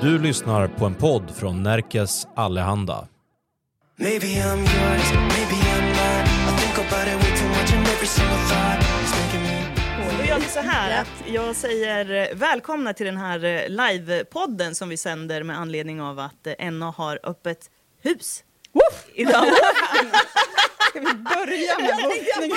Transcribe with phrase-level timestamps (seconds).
[0.00, 3.08] Du lyssnar på en podd från Närkes Allehanda.
[3.96, 4.04] Då
[10.26, 15.42] gör vi så här att jag säger välkomna till den här livepodden som vi sänder
[15.42, 17.70] med anledning av att NA har öppet
[18.02, 18.44] hus.
[19.14, 19.44] Idag.
[20.90, 22.50] Ska vi börja med boxningen?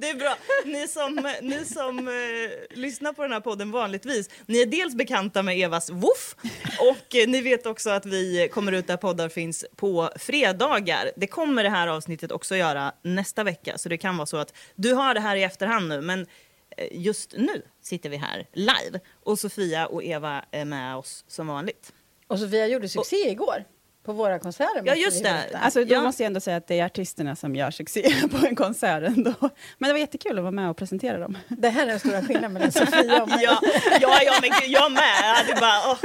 [0.00, 0.36] Det är bra.
[0.64, 5.42] Ni som, ni som eh, lyssnar på den här podden vanligtvis, ni är dels bekanta
[5.42, 6.36] med Evas woof
[6.80, 11.10] och eh, ni vet också att vi kommer ut där poddar finns på fredagar.
[11.16, 14.54] Det kommer det här avsnittet också göra nästa vecka, så det kan vara så att
[14.74, 16.26] du har det här i efterhand nu, men
[16.76, 21.46] eh, just nu sitter vi här live och Sofia och Eva är med oss som
[21.46, 21.92] vanligt.
[22.26, 23.64] Och Sofia gjorde succé igår
[24.04, 24.82] på våra konserter.
[24.84, 25.44] Ja, just det.
[25.62, 26.02] Alltså, då Ja.
[26.02, 29.34] måste jag ändå säga att det är artisterna som gör succé på en konsert ändå.
[29.78, 31.38] Men det var jättekul att vara med och presentera dem.
[31.48, 33.38] Det här är den stora skillnaden mellan Sofia och mig.
[33.44, 33.60] Ja,
[34.00, 35.02] ja, ja men gud, jag med.
[35.22, 35.98] Jag hade bara, åh,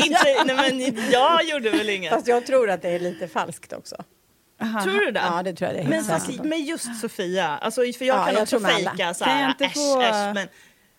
[0.06, 2.12] inte, nej, men jag gjorde väl inget.
[2.12, 3.96] Fast jag tror att det är lite falskt också.
[4.84, 5.20] Tror du det?
[5.20, 8.24] Ja, det tror jag det är Men, fast, men just Sofia, alltså, för jag Ja,
[8.24, 10.48] kan jag också fejka så Kan jag här, inte äsch, få- äsch, men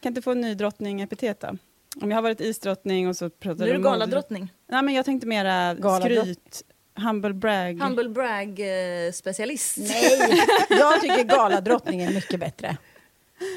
[0.02, 1.58] Kan inte få en ny drottning-epitet då?
[2.02, 4.54] Om jag har varit isdrottning och så pratar nu är du om galadrottning.
[4.68, 6.64] Nej, men jag tänkte mera Galadrott- skryt,
[6.96, 7.80] humble brag.
[7.82, 9.78] Humble brag eh, specialist.
[9.78, 12.78] Nej, jag tycker galadrottningen är mycket bättre.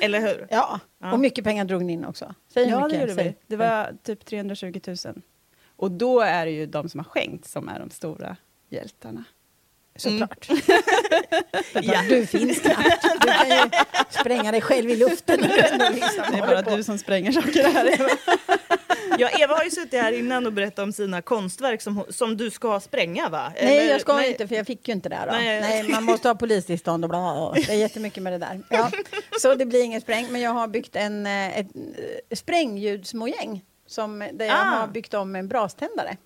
[0.02, 0.46] Eller hur?
[0.50, 1.12] Ja, Ja.
[1.12, 2.34] och mycket pengar drog ni in också.
[2.54, 3.00] Säg Ja, det mycket.
[3.00, 3.24] gjorde säg.
[3.24, 3.34] vi.
[3.46, 4.96] Det var typ 320 000.
[5.76, 8.36] Och då är det ju de som har skänkt som är de stora
[8.69, 9.24] hjältarna.
[9.97, 10.48] Såklart.
[11.83, 12.03] Ja.
[12.09, 13.03] Du finns knappt.
[13.20, 13.70] Du kan ju
[14.11, 15.41] spränga dig själv i luften.
[15.41, 15.78] liksom
[16.33, 16.77] Det är bara på.
[16.77, 18.00] du som spränger saker här.
[18.00, 18.09] Eva.
[19.19, 22.50] Ja, Eva har ju suttit här innan och berättat om sina konstverk som, som du
[22.50, 23.53] ska spränga va?
[23.62, 24.31] Nej, Eller- jag ska nej.
[24.31, 25.19] inte för jag fick ju inte det.
[25.27, 25.33] Då.
[25.33, 25.61] Nej.
[25.61, 25.89] Nej.
[25.89, 27.62] man måste ha polistillstånd och bla, bla, bla.
[27.67, 28.61] Det är jättemycket med det där.
[28.70, 28.91] Ja.
[29.41, 34.19] Så det blir ingen spräng, men jag har byggt en eh, ett, eh, sprängljudsmojäng som,
[34.33, 34.65] där jag Ah.
[34.65, 36.17] har byggt om en braständare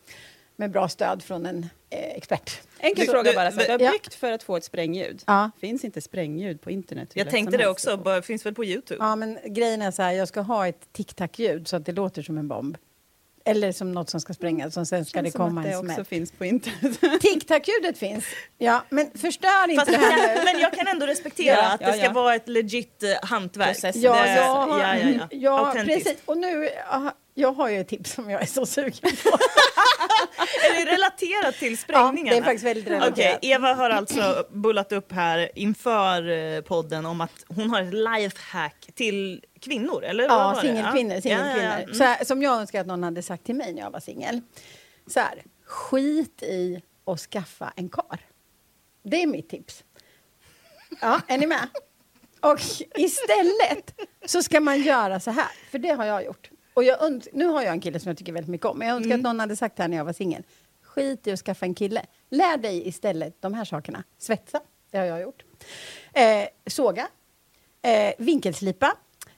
[0.59, 2.61] med bra stöd från en eh, expert.
[2.79, 3.51] Enkel Du- fråga du- bara.
[3.53, 3.91] Så att du har ja.
[3.93, 5.23] byggt för att få ett sprängljud.
[5.27, 5.51] Ja.
[5.61, 7.11] Finns inte sprängljud på internet?
[7.15, 9.05] Jag tänkte det också, bara, finns väl på Youtube?
[9.05, 12.23] Ja, men grejen är så här, jag ska ha ett tic-tac-ljud så att det låter
[12.23, 12.77] som en bomb.
[13.51, 15.79] Eller som något som ska sprängas, som sen ska det som komma att det en
[15.79, 16.05] också smäll.
[16.05, 17.01] finns på internet.
[17.21, 18.25] Tic-tac-ljudet finns.
[18.59, 20.45] Ja, men förstör inte Fast, det här nu.
[20.45, 22.13] men jag kan ändå respektera Ja, att det ja, ska ja.
[22.13, 23.69] vara ett legit eh, hantverk.
[23.69, 23.97] Process.
[23.97, 25.27] Ja, det, jag ja, ja, ja.
[25.31, 26.05] ja Autentiskt.
[26.05, 26.23] precis.
[26.25, 29.39] Och nu, ja, jag har ju ett tips som jag är så sugen på.
[30.65, 32.31] Är det relaterat till ja, sprängningarna?
[32.31, 33.39] det är faktiskt väldigt relaterat.
[33.43, 38.89] Eva har alltså bullat upp här inför eh, podden om att hon har ett lifehack
[38.95, 40.25] till kvinnor, eller?
[40.25, 41.21] Ja, singelkvinnor.
[41.21, 41.65] Singelkvinnor.
[41.65, 41.95] Ja, ja, ja.
[41.95, 44.41] Så här, som jag önskar att någon hade sagt till mig när jag var singel.
[45.07, 48.21] Så här, skit i att skaffa en kar.
[49.03, 49.85] Det är mitt tips.
[51.01, 51.69] Ja, är ni med?
[52.41, 52.61] Och
[52.97, 53.95] istället
[54.27, 56.51] så ska man göra så här, för det har jag gjort.
[56.75, 58.95] Och jag nu har jag en kille som jag tycker väldigt mycket om, men jag
[58.97, 59.21] önskar Mm.
[59.21, 60.43] att någon hade sagt det här när jag var singel.
[60.83, 62.03] Skit i att skaffa en kille.
[62.31, 64.05] Lär dig istället de här sakerna.
[64.19, 65.45] Svetsa, det har jag gjort.
[66.13, 67.09] Eh, såga,
[67.83, 68.97] eh, vinkelslipa,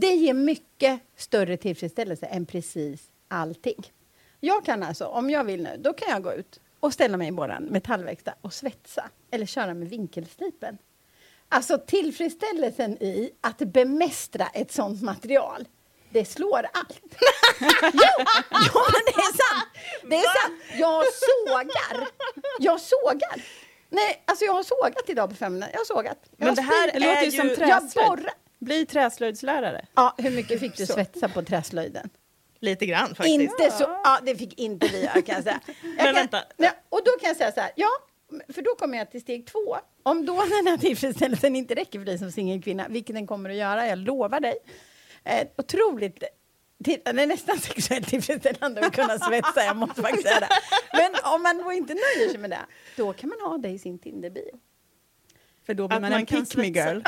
[0.00, 3.92] Det ger mycket större tillfredsställelse än precis allting.
[4.40, 7.28] Jag kan alltså, om jag vill nu, då kan jag gå ut och ställa mig
[7.28, 10.78] i våran metallverkstad och svetsa eller köra med vinkelslipen.
[11.48, 15.68] Alltså tillfredsställelsen i att bemästra ett sånt material,
[16.10, 17.00] det slår allt.
[17.92, 19.68] jo, jo, men det är sant!
[20.10, 20.60] Det är sant.
[20.74, 22.08] Jag sågar.
[22.58, 23.42] Jag sågar.
[23.88, 25.72] Nej, alltså jag har sågat idag på fem minuter.
[25.72, 26.18] Jag har sågat.
[26.36, 28.34] Jag Men det här är som ju- Jag borrar.
[28.58, 29.86] Bli träslöjdslärare.
[29.94, 32.10] Ja, hur mycket fick du svetsa på träslöjden?
[32.60, 33.40] Lite grann faktiskt.
[33.40, 33.84] Inte så.
[34.04, 35.60] Ja, det fick inte vi göra kan jag säga.
[35.82, 36.42] Jag Men kan, vänta.
[36.56, 37.88] Ja, och då kan jag säga så här, ja,
[38.48, 39.76] för då kommer jag till steg två.
[40.02, 43.56] Om då den här tillfredsställelsen inte räcker för dig som singelkvinna, vilket den kommer att
[43.56, 44.58] göra, jag lovar dig.
[45.24, 46.22] Eh, otroligt,
[46.84, 50.48] till, det är nästan sexuellt tillfredsställande att kunna svetsa, jag måste faktiskt säga det.
[50.92, 52.66] Men om man då inte nöjer sig med det,
[52.96, 54.58] då kan man ha det i sin Tinder-bio.
[55.66, 56.80] För då blir Att man, man en pick me svetsa.
[56.80, 57.00] Ja, girl.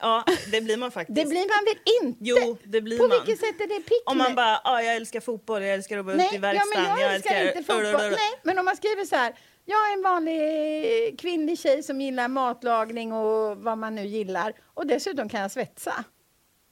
[0.00, 1.16] Ja, det blir man faktiskt.
[1.16, 2.18] det blir man väl inte?
[2.24, 3.10] Jo, det blir På man.
[3.18, 6.04] vilket sätt är det pick Om man bara, ja, jag älskar fotboll, jag älskar att
[6.04, 6.82] vara ute i Nej, ja, verkstaden.
[6.90, 8.10] men jag älskar inte fotboll.
[8.10, 9.34] Nej, men om man skriver så här.
[9.64, 10.40] Jag är en vanlig
[11.08, 14.52] eh, kvinnlig tjej som gillar matlagning och vad man nu gillar.
[14.74, 16.04] Och dessutom kan jag svetsa.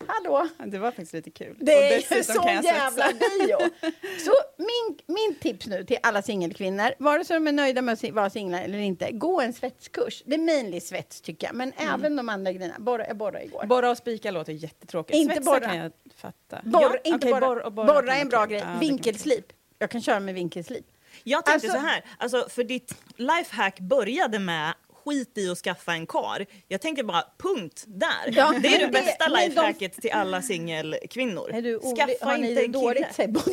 [0.09, 0.49] Hallå.
[0.67, 1.57] Det var faktiskt lite kul.
[1.61, 3.57] Det är så jävla bio.
[4.25, 8.11] Så min, min tips nu till alla singelkvinnor, vare sig de är nöjda med att
[8.11, 10.23] vara singlar eller inte, gå en svetskurs.
[10.27, 11.95] Det är mainly svets tycker jag, men Mm.
[11.95, 12.75] även de andra grejerna.
[12.79, 13.67] Borra, jag borrade igår.
[13.67, 15.17] Borra och spika låter jättetråkigt.
[15.17, 15.61] Inte Svetsa borra.
[15.61, 16.61] kan jag fatta.
[16.65, 17.41] Borr, Ja, inte okej, borra.
[17.49, 18.61] borr och borra, kan är en bra grej.
[18.67, 19.53] Ja, Vinkelslip.
[19.79, 20.87] Jag kan köra med vinkelslip.
[21.25, 24.75] Jag tänkte Alltså- så här, alltså för ditt lifehack började med
[25.09, 26.47] skit i att skaffa en kar.
[26.69, 28.09] Jag tänker bara punkt där.
[28.33, 31.49] Ja, det är det det- bästa men de- lifehacket till alla singelkvinnor.
[31.97, 33.17] Skaffa Har inte en dåligt?
[33.17, 33.29] kille.
[33.29, 33.51] Bonde?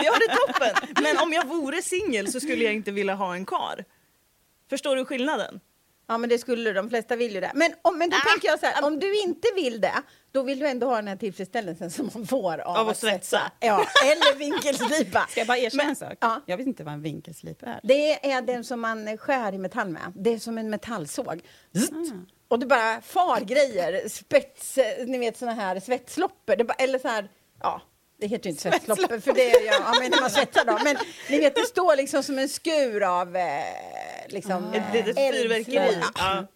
[0.00, 0.94] Vi har det toppen.
[1.02, 3.84] Men om jag vore singel så skulle jag inte vilja ha en kar.
[4.70, 5.60] Förstår du skillnaden?
[6.06, 7.50] Ja, men det skulle de flesta vill ju det.
[7.54, 8.28] Men, om, men då Ah.
[8.30, 9.94] tänker jag så här, om du inte vill det,
[10.32, 13.40] då vill du ändå ha den här tillfredsställelsen som man får av, Av att svetsa.
[13.60, 15.26] Ja, eller vinkelslipa.
[15.30, 16.12] Ska jag bara erkänna en sak?
[16.20, 16.40] ja.
[16.46, 17.80] Jag vet inte vad en vinkelslip är.
[17.82, 20.12] Det är den som man skär i metall med.
[20.14, 21.40] Det är som en metallsåg.
[21.76, 21.92] Zzzt.
[22.48, 24.08] Och det bara far grejer.
[24.08, 26.64] Spets, ni vet såna här svetsloppor.
[26.64, 27.28] Bara, eller så här,
[27.60, 27.82] ja.
[28.16, 30.78] Det heter ju inte svetsloppor för det är ju, ja, men när man svetsar då.
[30.84, 30.96] Men
[31.30, 33.62] ni vet, det står liksom som en skur av eh,
[34.28, 36.02] liksom, Ett litet eh, fyrverkeri.
[36.14, 36.46] Ja.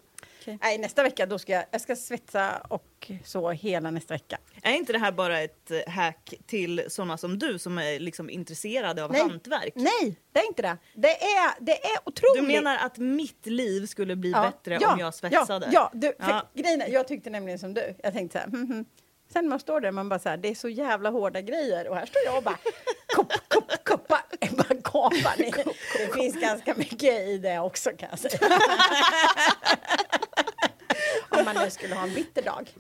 [0.63, 4.39] Nej, nästa vecka då ska jag, jag ska svetsa och så hela nästa vecka.
[4.63, 8.31] Är inte det här bara ett eh, hack till såna som du som är liksom
[8.31, 9.21] intresserade av Nej.
[9.21, 9.73] hantverk?
[9.75, 10.77] Nej, det är inte det.
[10.95, 12.43] Det är, det är otroligt.
[12.43, 15.67] Du menar att mitt liv skulle bli bättre om jag svetsade?
[15.73, 16.51] Ja, ja, du, för Ja.
[16.55, 17.95] Grejen jag tyckte nämligen som du.
[18.03, 18.85] Jag tänkte så här, hm, hm.
[19.33, 21.97] Sen man står där, man bara så här, det är så jävla hårda grejer och
[21.97, 22.59] här står jag och bara
[23.15, 25.35] kopp, kopp, koppa, bara kapar.
[25.37, 25.65] Det,
[25.99, 28.39] det finns ganska mycket i det också kan jag säga.
[31.31, 32.71] Om man nu skulle ha en bitter dag.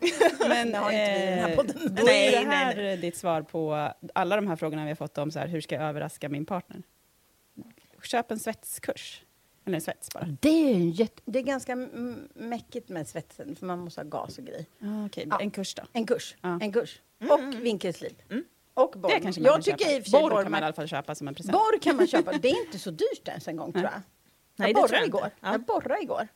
[0.49, 1.95] Men Det har inte vi i den här eh, podden.
[1.95, 4.97] Då Nej, är det nej, här ditt svar på alla de här frågorna vi har
[4.97, 6.83] fått om så här, hur ska jag överraska min partner?
[8.03, 9.23] Köp en svetskurs.
[9.69, 10.25] Eller svets bara.
[10.41, 14.39] Det är, jätte, det är ganska mm, mäckigt med svetsen, för man måste ha gas
[14.39, 14.67] och grej.
[14.83, 15.41] Ah, okej, Ja.
[15.41, 15.83] En kurs då.
[15.93, 16.37] En kurs.
[16.41, 16.59] Ja.
[16.63, 17.01] En kurs.
[17.31, 18.23] Och vinkelslip.
[18.75, 19.09] Och borr.
[19.09, 20.21] Det kanske man jag kan tycker köpa.
[20.21, 21.53] Borr borr kan man i alla fall köpa som en present.
[21.53, 22.33] Borr kan man köpa.
[22.43, 24.01] Det är inte så dyrt ens en gång tror jag.
[24.57, 25.31] Nej, jag borrade jag igår.
[25.41, 25.53] Ja.
[25.53, 26.29] Jag borrade igår.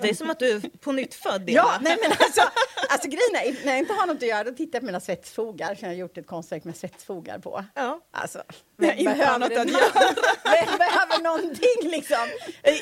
[0.00, 1.50] Det är som att du är på nytt född.
[1.50, 2.40] Ja, nej men alltså,
[2.88, 5.00] alltså grejen är, när jag inte har något att göra, då tittar jag på mina
[5.00, 7.64] svetsfogar, så jag har gjort ett konstverk med svetsfogar på.
[7.74, 8.00] Ja.
[8.10, 8.42] Alltså,
[8.76, 10.14] När jag inte har något att göra.
[10.44, 12.26] Vem behöver någonting liksom?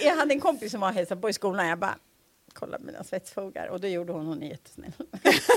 [0.02, 1.96] Jag hade en kompis som var och hälsade på i skolan, jag bara,
[2.52, 4.92] kolla mina svetsfogar, och då gjorde hon, hon är jättesnäll.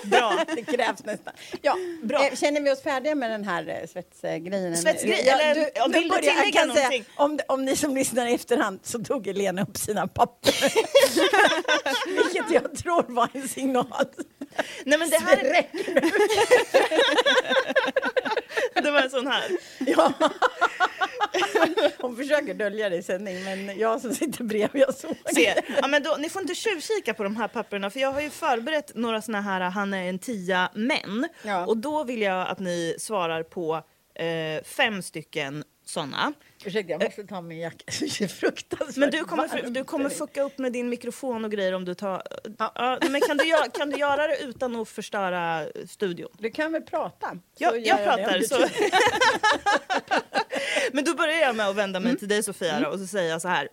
[0.04, 0.44] Bra.
[0.56, 1.34] Det krävs nästan.
[1.62, 2.28] Ja, Bra.
[2.28, 4.78] Eh, känner vi oss färdiga med den här eh, svetsgrejen?
[4.78, 7.06] Svetsgrej, Ja, eller du, om vill du tillägga kan säga, någonting?
[7.16, 10.54] om, om ni som lyssnar i efterhand så tog Helena upp sina papper.
[12.24, 14.06] Vilket jag tror var en signal.
[14.86, 15.52] Nej, men det här är...
[15.54, 15.68] det
[18.96, 19.44] var en sån här.
[19.88, 20.14] Ja.
[22.00, 25.64] Hon försöker dölja det i sändning, men jag som sitter bredvid, jag såg Se.
[25.82, 28.30] Ja, men då, ni får inte tjuvkika på de här papperna för jag har ju
[28.30, 31.28] förberett några såna här han är en tia män.
[31.44, 31.66] Ja.
[31.66, 33.82] Och då vill jag att ni svarar på
[34.16, 36.34] eh, fem stycken såna.
[36.66, 37.84] Ursäkta, jag måste ta min jacka.
[38.00, 39.74] Det är fruktansvärt Men du kommer, varmt.
[39.74, 42.24] du kommer fucka upp med din mikrofon och grejer om du tar...
[42.58, 42.72] Ja.
[42.76, 46.30] Ja, men kan du, göra, kan du göra det utan att förstöra studion?
[46.40, 47.30] Du kan väl prata?
[47.30, 48.58] Så Jag, jag pratar du så.
[50.94, 52.10] men då börjar jag med att vända Mm.
[52.12, 53.70] mig till dig Sofia då, och så säger jag så här.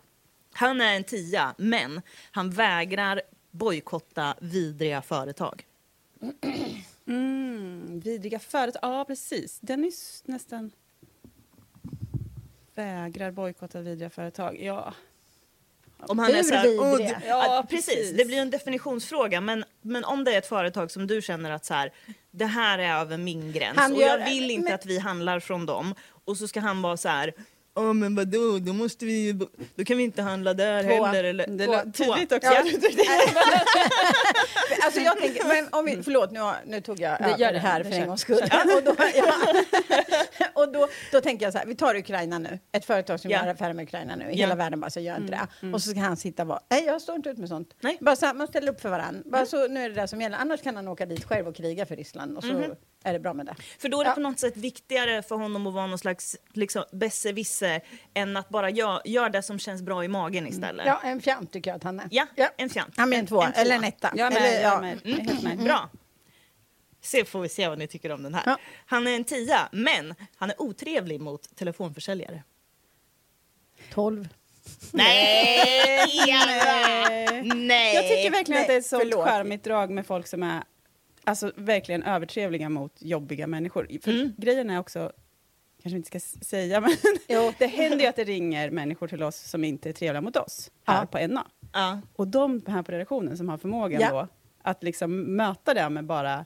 [0.53, 5.65] Han är en tia, men han vägrar bojkotta vidriga företag.
[7.09, 8.81] Mm, vidriga företag.
[8.83, 9.59] Ja, precis.
[9.61, 9.93] Den är
[10.31, 10.71] nästan...
[12.75, 14.57] Vägrar bojkotta vidriga företag.
[14.63, 14.95] Ja.
[15.99, 16.83] Om han är Hur så här, vidriga?
[16.93, 17.87] "Åh, det- Ja, precis.
[17.95, 18.17] precis.
[18.17, 19.41] Det blir en definitionsfråga.
[19.41, 21.93] Men, men om det är ett företag som du känner att så här,
[22.31, 25.41] det här är över min gräns Han och jag vill inte men- att vi handlar
[25.41, 25.95] från dem.
[26.25, 27.33] Och så ska han vara så här,
[27.75, 29.39] ja men vadå, då måste vi ju-
[29.75, 31.05] då kan vi inte handla där Två.
[31.05, 31.25] heller.
[31.25, 32.51] Eller, Det låter tydligt också.
[32.53, 32.63] Ja.
[34.85, 37.59] Alltså jag tänker, men om vi, förlåt nu, nu tog jag Det- gör det det.
[37.59, 38.01] här Det för kör.
[38.01, 38.37] en gångs skull.
[38.77, 39.35] och då, ja.
[40.55, 43.45] och då, då tänker jag så här, vi tar Ukraina nu, ett företag som Ja.
[43.45, 44.31] gör affärer med Ukraina nu, Ja.
[44.31, 45.73] hela världen bara så gör inte det.
[45.75, 47.69] Och så ska han sitta och vara, nej jag står inte ut med sånt.
[47.81, 47.99] Nej.
[48.01, 49.23] Bara så här, man ställer upp för varandra.
[49.25, 51.57] Bara så, nu är det det som gäller, annars kan han åka dit själv och
[51.57, 52.49] kriga för Ryssland och så
[53.05, 53.55] är det bra med det.
[53.79, 54.15] För då är det Ja.
[54.15, 57.81] på något sätt viktigare för honom att vara någon slags liksom, besserwisser
[58.15, 60.87] än att bara göra gör det som känns bra i magen istället.
[60.87, 62.09] Ja, en fjant tycker jag att han är.
[62.11, 62.95] Ja, en fjant.
[62.97, 64.13] Han är en tvåa, eller en etta.
[64.17, 64.43] Jag är med.
[64.43, 64.77] Eller, Jag ja.
[64.77, 64.99] är med.
[65.05, 65.59] Jag är helt med.
[65.59, 65.91] Bra.
[67.01, 68.43] Se, får vi se vad ni tycker om den här.
[68.47, 68.59] Ja.
[68.87, 72.43] Han är en tia, men han är otrevlig mot telefonförsäljare.
[73.93, 74.29] Tolv.
[74.91, 76.07] Nej!
[77.55, 77.95] Nej!
[77.95, 80.63] Jag tycker verkligen att det är ett sånt charmigt drag med folk som är
[81.25, 83.87] alltså, verkligen övertrevliga mot jobbiga människor.
[84.03, 85.13] För grejen är också,
[85.83, 86.81] kanske vi inte ska säga,
[87.29, 90.37] men det händer ju att det ringer människor till oss som inte är trevliga mot
[90.37, 91.07] oss här Ja.
[91.07, 91.47] på NA.
[91.73, 92.01] Ja.
[92.17, 94.11] Och de här på redaktionen som har förmågan Ja.
[94.11, 94.29] då
[94.63, 96.45] att liksom möta det med bara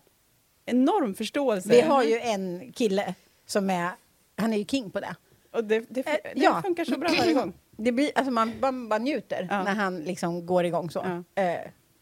[0.66, 1.68] enorm förståelse.
[1.68, 3.14] Vi har ju en kille
[3.47, 3.90] som är,
[4.37, 5.16] han är ju king på det.
[5.52, 6.62] Och det, det, det, Eh, ja.
[6.62, 7.52] funkar så bra varje gång.
[7.76, 9.62] det blir, alltså man, man bara njuter Ja.
[9.64, 11.00] när han liksom går igång så,
[11.35, 11.56] eh,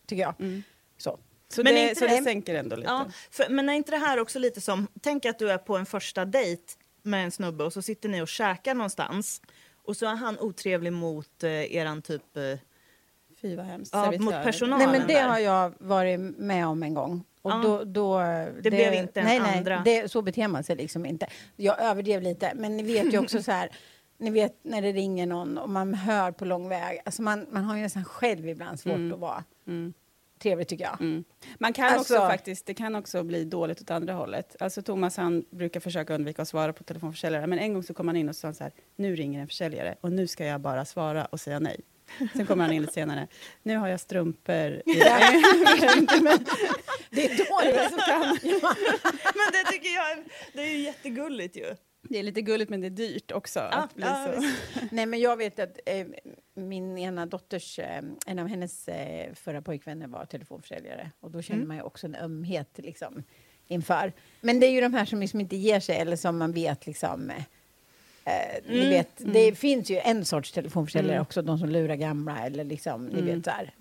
[0.07, 0.35] tycker jag.
[0.99, 1.19] Så.
[1.55, 2.89] Så, Men det, så det det- sänker ändå lite.
[2.89, 5.77] Ja, för, men är inte det här också lite som, tänk att du är på
[5.77, 6.63] en första dejt
[7.03, 9.43] med en snubbe och så sitter ni och käkar någonstans
[9.85, 12.37] och så är han otrevlig mot eh, eran typ...
[12.37, 12.43] Eh,
[13.41, 13.91] Fy vad hemskt.
[13.95, 14.79] Ja, mot personal.
[14.79, 15.29] Nej men det där.
[15.29, 17.25] har jag varit med om en gång.
[17.43, 17.61] Och Ja.
[17.63, 18.19] då, då,
[18.63, 19.83] det, blev inte en nej, nej, andra.
[19.85, 21.27] Det, så beter man sig liksom inte.
[21.57, 23.69] Jag överdrev lite, men ni vet ju också så här,
[24.19, 27.01] ni vet när det ringer någon och man hör på lång väg.
[27.05, 29.45] Alltså man, man har ju nästan själv ibland svårt att vara
[30.45, 31.01] trevlig tycker jag.
[31.01, 31.25] Mm.
[31.59, 34.57] Man kan Alltså- också faktiskt, det kan också bli dåligt åt andra hållet.
[34.61, 38.09] Alltså Thomas han brukar försöka undvika att svara på telefonförsäljare, men en gång så kom
[38.09, 40.85] han in och sa så här, nu ringer en försäljare och nu ska jag bara
[40.85, 41.81] svara och säga nej.
[42.37, 43.27] Sen kommer han in lite senare,
[43.63, 44.83] nu har jag strumpor i
[47.11, 48.39] Det är då det är så kan.
[49.35, 51.75] men det tycker jag det är ju jättegulligt ju.
[52.15, 53.61] Det är lite gulligt men det är dyrt också.
[53.61, 54.43] att bli ja, så.
[54.91, 56.07] Nej men jag vet att eh,
[56.55, 61.67] min ena dotters, eh, en av hennes eh, förra pojkvänner var telefonförsäljare och då känner
[61.67, 63.23] man ju också en ömhet liksom
[63.67, 64.13] inför.
[64.41, 66.87] Men det är ju de här som liksom inte ger sig eller som man vet
[66.87, 67.43] liksom eh,
[68.27, 72.65] Eh, Ni vet, det finns ju en sorts telefonförsäljare också, de som lurar gamla eller
[72.65, 73.75] liksom, ni vet så här.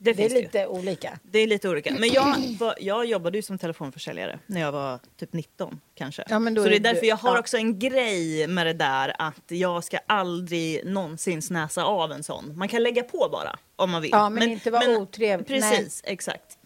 [0.00, 0.04] Mm.
[0.04, 0.42] Det, Det är det ju.
[0.42, 1.18] lite olika.
[1.22, 1.94] Det är lite olika.
[1.98, 6.24] Men jag, var, jag jobbade ju som telefonförsäljare när jag var typ 19 kanske.
[6.28, 7.40] Ja, men då så det är är du- därför jag har ja.
[7.40, 12.58] också en grej med det där att jag ska aldrig någonsin snäsa av en sån.
[12.58, 14.10] Man kan lägga på bara om man vill.
[14.10, 15.46] Ja, men inte vara otrevlig.
[15.48, 16.58] Precis, exakt.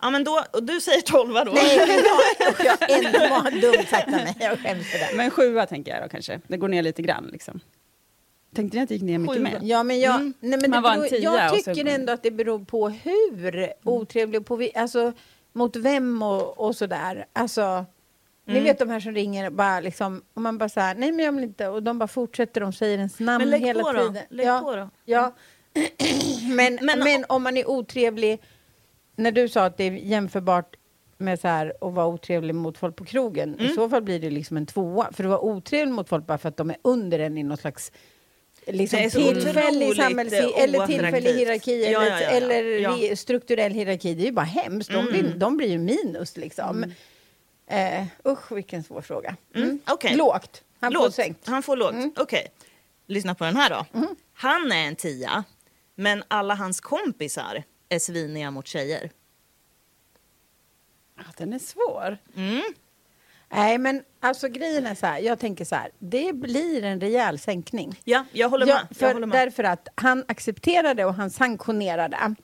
[0.00, 1.52] Ja, men då, och du säger 12 då?
[1.54, 4.36] Nej, men jag, jag ändå dumt sagt av mig.
[4.40, 5.10] Jag skäms för det.
[5.16, 6.40] Men sjua tänker jag då kanske.
[6.48, 7.60] Det går ner lite grann liksom.
[8.54, 9.58] Tänkte ni att det gick ner mycket mer?
[9.62, 12.30] Ja, men jag, nej, men det Man beror, jag och så- tycker ändå att det
[12.30, 15.12] beror på hur otrevlig och på vi, alltså,
[15.52, 17.26] mot vem och, och sådär.
[17.32, 17.84] Alltså,
[18.46, 21.12] Ni vet de här som ringer och bara liksom, och man bara så här, nej
[21.12, 23.98] men jag vill inte, och de bara fortsätter, de säger ens namn hela på då.
[23.98, 24.22] tiden.
[24.30, 24.90] Lägg ja, på då.
[25.04, 25.34] Ja.
[26.56, 28.42] men, Men- men, om man är otrevlig,
[29.16, 30.76] när du sa att det är jämförbart
[31.18, 33.66] med så här att vara otrevlig mot folk på krogen, Mm.
[33.66, 35.08] i så fall blir det liksom en tvåa.
[35.12, 37.56] För att vara otrevlig mot folk bara för att de är under en i någon
[37.56, 37.92] slags
[38.66, 44.14] liksom tillfällig otroligt, samhälls eh, eller tillfällig hierarki Ja, eller, ja, ja, eller strukturell hierarki.
[44.14, 44.90] Det är ju bara hemskt.
[44.90, 46.84] De, blir, de blir ju minus liksom.
[47.66, 49.36] Eh, usch, vilken svår fråga.
[49.54, 49.80] Mm.
[49.86, 50.16] okej.
[50.16, 50.62] Lågt.
[50.80, 51.14] Han får Lågt.
[51.14, 51.46] sänkt.
[51.46, 51.92] Han får lågt.
[51.92, 52.12] Mm.
[52.16, 52.46] Okej.
[53.06, 53.86] Lyssna på den här då.
[54.34, 55.44] Han är en tia,
[55.94, 59.10] men alla hans kompisar är sviniga mot tjejer.
[61.16, 62.18] Ja, den är svår.
[63.52, 65.18] Nej, men alltså grejen är så här.
[65.18, 65.90] Jag tänker så här.
[65.98, 68.00] Det blir en rejäl sänkning.
[68.04, 68.86] Ja, jag håller med.
[68.94, 69.38] för, jag, håller med.
[69.46, 72.34] Därför att han accepterade och han sanktionerade.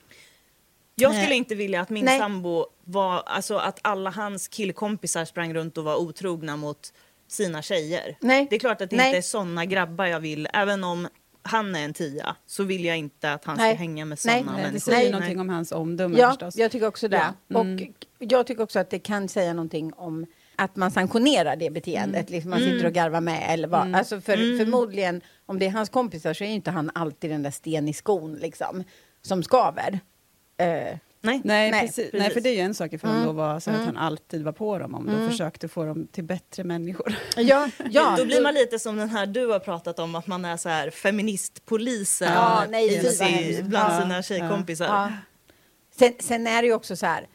[0.94, 1.36] jag skulle Nej.
[1.38, 2.18] inte vilja att min Nej.
[2.18, 6.92] sambo var, alltså att alla hans killkompisar sprang runt och var otrogna mot
[7.28, 8.16] sina tjejer.
[8.20, 8.46] Nej.
[8.50, 9.06] Det är klart att det Nej.
[9.06, 11.08] inte är såna grabbar jag vill, även om
[11.42, 13.74] han är en tia, så vill jag inte att han Nej.
[13.74, 14.78] ska hänga med såna Nej, Det människor.
[14.78, 15.10] säger Nej.
[15.12, 16.56] någonting om hans omdöme Ja, förstås.
[16.56, 17.32] jag tycker också det.
[17.48, 17.60] Ja.
[17.60, 17.76] Mm.
[17.76, 17.86] Och
[18.18, 20.26] jag tycker också att det kan säga någonting om
[20.60, 22.28] att man sanktionerar det beteendet.
[22.28, 22.32] Mm.
[22.32, 23.46] Liksom man sitter och garvar med.
[23.48, 23.94] Eller vad.
[23.94, 27.42] Alltså för, Förmodligen, om det är hans kompisar så är ju inte han alltid den
[27.42, 28.84] där sten i skon liksom,
[29.22, 30.00] som skaver.
[30.56, 30.66] Eh,
[31.22, 31.40] Nej.
[31.44, 31.96] Nej, Nej, precis.
[31.96, 32.12] precis.
[32.12, 34.42] Nej, för det är ju en sak ifall han då var så att han alltid
[34.42, 37.14] var på dem om då försökte få dem till bättre människor.
[37.36, 40.44] ja, ja, då blir man lite som den här du har pratat om, att man
[40.44, 42.94] är så här feministpolisen Ja, nej,
[43.58, 44.86] i bland Ja, sina tjejkompisar.
[44.86, 45.12] Ja.
[45.98, 47.26] Sen, sen är det ju också så här.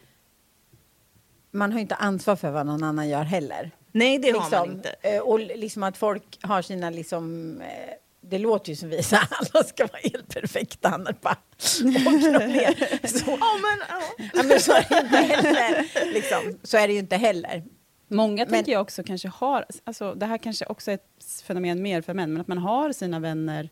[1.56, 3.70] Man har ju inte ansvar för vad någon annan gör heller.
[3.92, 4.94] Nej, det har man liksom, inte.
[5.02, 7.56] eh, Och liksom att folk har sina liksom...
[7.60, 11.36] eh, Det låter ju som vi så alla ska vara helt perfekta, annars bara
[11.84, 13.06] åker de ner.
[13.08, 14.26] Så, Ja, men, ja.
[14.34, 16.12] ja, men så är det ju inte heller.
[16.14, 16.58] Liksom.
[16.62, 17.64] Så är det ju inte heller.
[18.08, 21.82] Många Men- tänker jag också kanske har, alltså det här kanske också är ett fenomen
[21.82, 23.68] mer för män, men att man har sina vänner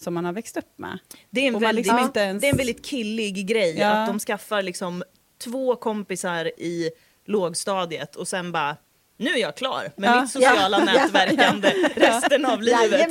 [0.00, 0.98] som man har växt upp med.
[1.30, 3.88] Det är en väldigt, liksom inte ens- det är en väldigt killig grej Ja.
[3.88, 5.04] att de skaffar liksom
[5.44, 6.90] två kompisar i
[7.26, 8.76] lågstadiet och sen bara
[9.18, 10.20] nu är jag klar med Ja.
[10.20, 10.84] mitt sociala Ja.
[10.84, 13.08] nätverkande resten av livet.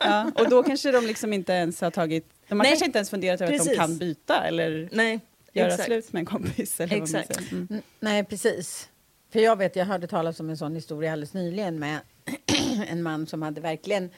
[0.00, 2.98] Ja, och då kanske de liksom inte ens har tagit, de har Nej, kanske inte
[2.98, 3.78] ens funderat över att de precis.
[3.78, 5.20] kan byta eller Nej,
[5.52, 5.84] göra exakt.
[5.84, 6.80] slut med en kompis.
[6.80, 7.34] Eller vad man Exakt.
[7.36, 7.52] säger.
[7.52, 7.66] Mm.
[7.70, 8.88] Mm, Nej, precis.
[9.32, 11.98] För jag vet, jag hörde talas om en sån historia alldeles nyligen med
[12.88, 14.10] en man som hade verkligen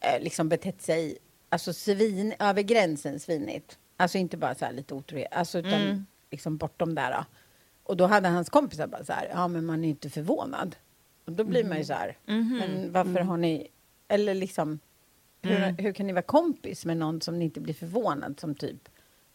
[0.00, 3.78] eh, liksom betett sig alltså svin, över gränsen svinigt.
[3.96, 6.06] Alltså inte bara så här lite otroligt, alltså utan Mm.
[6.30, 7.10] liksom bortom där.
[7.12, 7.24] Då.
[7.90, 10.76] Och då hade hans kompisar bara så här, ja men man är inte förvånad.
[11.24, 12.56] Och då blir man ju så här, Mhm.
[12.58, 13.68] men varför har ni,
[14.08, 14.78] eller liksom,
[15.42, 15.76] hur, Mm.
[15.76, 18.88] hur kan ni vara kompis med någon som ni inte blir förvånad som typ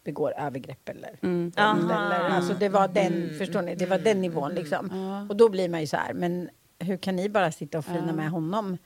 [0.04, 1.52] begår övergrepp eller Mm.
[1.56, 4.90] Eller, alltså det var den, förstår ni, det var den nivån liksom.
[5.30, 6.48] Och då blir man ju så här, men
[6.78, 8.78] hur kan ni bara sitta och flina med honom?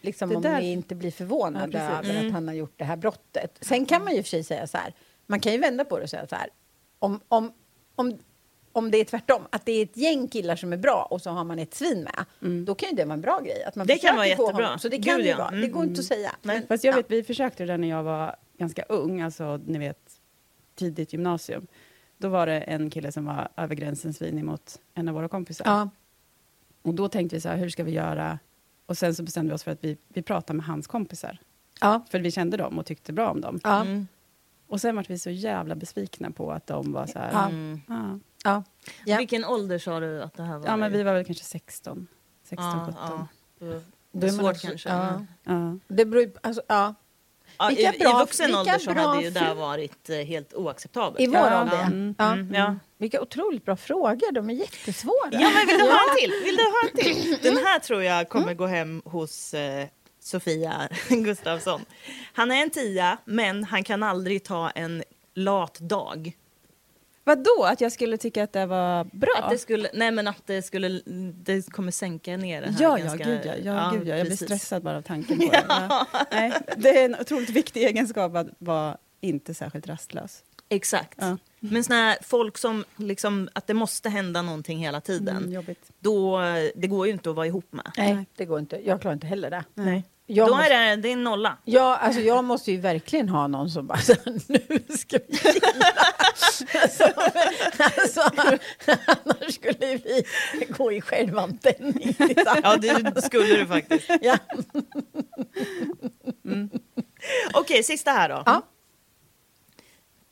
[0.00, 2.84] Liksom Det om där- ni inte blir förvånade Ja, över att han har gjort det
[2.84, 3.58] här brottet.
[3.60, 4.94] Sen kan man ju för sig säga så här,
[5.26, 6.48] man kan ju vända på det och säga så här,
[6.98, 7.52] om, om,
[7.94, 8.18] om,
[8.72, 11.30] om det är tvärtom, att det är ett gäng killar som är bra och så
[11.30, 12.04] har man ett svin
[12.40, 13.64] med, då kan ju det vara en bra grej.
[13.64, 14.52] Att man Det kan vara jättebra.
[14.52, 14.78] Honom.
[14.78, 15.36] Så det kan Gud, ju ja.
[15.38, 15.72] vara, det Mm.
[15.72, 16.34] går inte att säga.
[16.42, 16.96] Men, Fast jag ja.
[16.96, 19.98] vet, vi försökte det där när jag var ganska ung, alltså ni vet
[20.74, 21.66] tidigt gymnasium.
[22.18, 25.64] Då var det en kille som var över gränsen svinig mot en av våra kompisar.
[25.66, 25.90] Ja.
[26.82, 28.38] Och då tänkte vi så här, hur ska vi göra?
[28.86, 31.38] Och sen så bestämde vi oss för att vi, vi pratar med hans kompisar.
[31.80, 32.04] Ja.
[32.10, 33.60] För vi kände dem och tyckte bra om dem.
[33.64, 33.86] Ja.
[34.66, 37.30] Och sen var vi så jävla besvikna på att de var så här,
[37.88, 38.18] Ja.
[38.44, 38.62] Ja.
[39.04, 39.16] Ja.
[39.16, 40.66] Vilken ålder sa du att det här var?
[40.66, 42.06] ja men vi var väl kanske 16,
[42.44, 43.28] 16, ja, 17.
[43.60, 43.80] ja.
[44.12, 44.88] Det är svårt också- kanske.
[44.88, 45.24] ja.
[45.44, 45.78] Ja.
[45.88, 46.94] Det beror alltså, ja.
[47.58, 50.54] Ja, Vilka i, bra- I vuxen ålder så hade ju det här varit eh, helt
[50.54, 51.20] oacceptabelt.
[51.20, 51.62] I vår ja.
[51.62, 51.82] ålder, ja.
[51.86, 52.14] Mm.
[52.18, 52.32] ja.
[52.32, 52.76] Mm, ja.
[52.98, 55.28] Vilka otroligt bra frågor, de är jättesvåra.
[55.32, 56.32] Ja, men vill du ha en till?
[56.44, 57.38] Vill du ha en till?
[57.42, 59.86] Den här tror jag kommer gå hem hos eh,
[60.20, 61.80] Sofia Gustafsson.
[62.32, 65.02] Han är en tia, men han kan aldrig ta en
[65.34, 66.36] lat dag.
[67.30, 69.32] Vadå, att jag skulle tycka att det var bra?
[69.42, 71.00] Att det skulle, nej men att det skulle,
[71.34, 73.54] det kommer sänka ner det här Ja, ja, ganska, gud ja.
[73.64, 74.16] ja, gud, ja.
[74.16, 75.64] Jag blir stressad bara av tanken på det.
[75.68, 76.06] Ja.
[76.30, 80.42] Nej, det är en otroligt viktig egenskap att vara inte särskilt rastlös.
[80.68, 81.18] Exakt.
[81.20, 81.36] Ja.
[81.60, 85.36] Men såna här folk som liksom, att det måste hända någonting hela tiden.
[85.36, 85.90] Mm, jobbigt.
[85.98, 86.40] Då,
[86.74, 87.92] det går ju inte att vara ihop med.
[87.96, 88.80] Nej, det går inte.
[88.86, 89.64] Jag klarar inte heller det.
[89.74, 90.04] Nej.
[90.32, 91.56] Jag Då måste, är det, en nolla.
[91.64, 95.38] ja, alltså, jag måste ju verkligen ha någon som bara, så här, nu ska vi
[96.82, 97.04] alltså,
[97.78, 98.20] alltså,
[99.06, 100.24] annars skulle vi
[100.68, 102.16] gå i självantändning.
[102.62, 104.10] Ja, det skulle du faktiskt.
[104.20, 104.38] Ja.
[107.52, 108.42] Okej, sista här då.
[108.46, 108.62] Ja.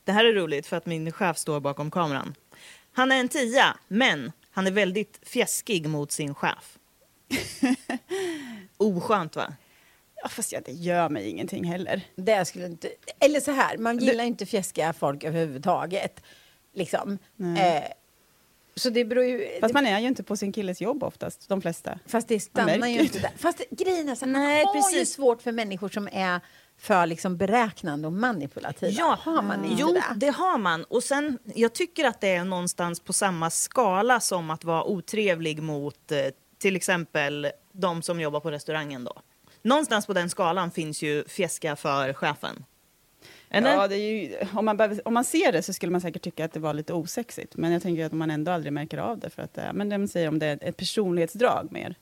[0.05, 2.35] Det här är roligt för att min chef står bakom kameran.
[2.93, 6.79] Han är en tia, men han är väldigt fjäskig mot sin chef.
[8.77, 9.53] Oskönt va?
[10.23, 12.03] Ja, fast ja, det gör mig ingenting heller.
[12.17, 16.23] Det skulle inte, eller så här, man gillar inte fjäskiga folk överhuvudtaget.
[16.75, 17.19] Liksom.
[17.39, 17.85] Eh,
[18.75, 19.49] så det beror ju...
[19.61, 21.99] Fast man är ju inte på sin killes jobb oftast, de flesta.
[22.07, 23.33] Fast det stannar ju inte där.
[23.37, 25.15] Fast grejen är så här, Nej, man har ju precis.
[25.15, 26.41] svårt för människor som är
[26.79, 28.93] för liksom beräknande och manipulativa.
[28.93, 30.03] Ja, har man inte jo, det?
[30.17, 30.85] det har man.
[30.85, 35.63] Och sen, jag tycker att det är någonstans på samma skala som att vara otrevlig
[35.63, 36.19] mot eh,
[36.59, 39.13] till exempel de som jobbar på restaurangen då.
[39.63, 42.65] Någonstans på den skalan finns ju fjäska för chefen.
[43.51, 43.71] Eller?
[43.75, 46.23] Ja, det är ju, om, man behöver, om man ser det så skulle man säkert
[46.23, 47.57] tycka att det var lite osexigt.
[47.57, 49.31] Men jag tänker att man ändå aldrig märker av det.
[49.31, 51.95] För att är, men det man säger om det är ett personlighetsdrag mer.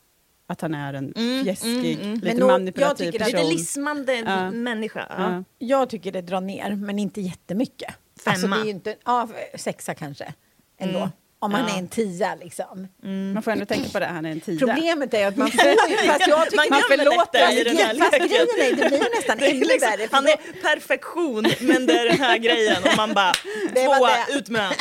[0.47, 2.15] Att han är en Mm, fjäskig, mm, mm.
[2.21, 3.51] lite Men manipulativ jag tycker att Lite person.
[3.51, 4.51] lismande Ja.
[4.51, 5.07] människa.
[5.09, 5.33] Ja.
[5.33, 5.45] Ja.
[5.59, 7.95] Jag tycker det drar ner, men inte jättemycket.
[8.25, 8.57] Alltså, Femma.
[8.57, 10.35] det är ju inte, ja, sexa kanske.
[10.79, 10.99] Ändå.
[10.99, 11.11] Mm.
[11.39, 11.75] Om man Ja.
[11.75, 12.89] är en tia liksom.
[13.35, 14.59] Man får ändå tänka på det, han är en tia.
[14.59, 17.95] Problemet är att man får ju, fast jag tycker Man man förlåter i den här
[17.95, 18.23] leken.
[18.23, 20.09] är, det blir nästan Det är ännu liksom, värre.
[20.13, 23.33] han då- är perfektion, men det är den här grejen och man bara,
[23.75, 24.33] Det tvåa, det.
[24.35, 24.75] ut med han.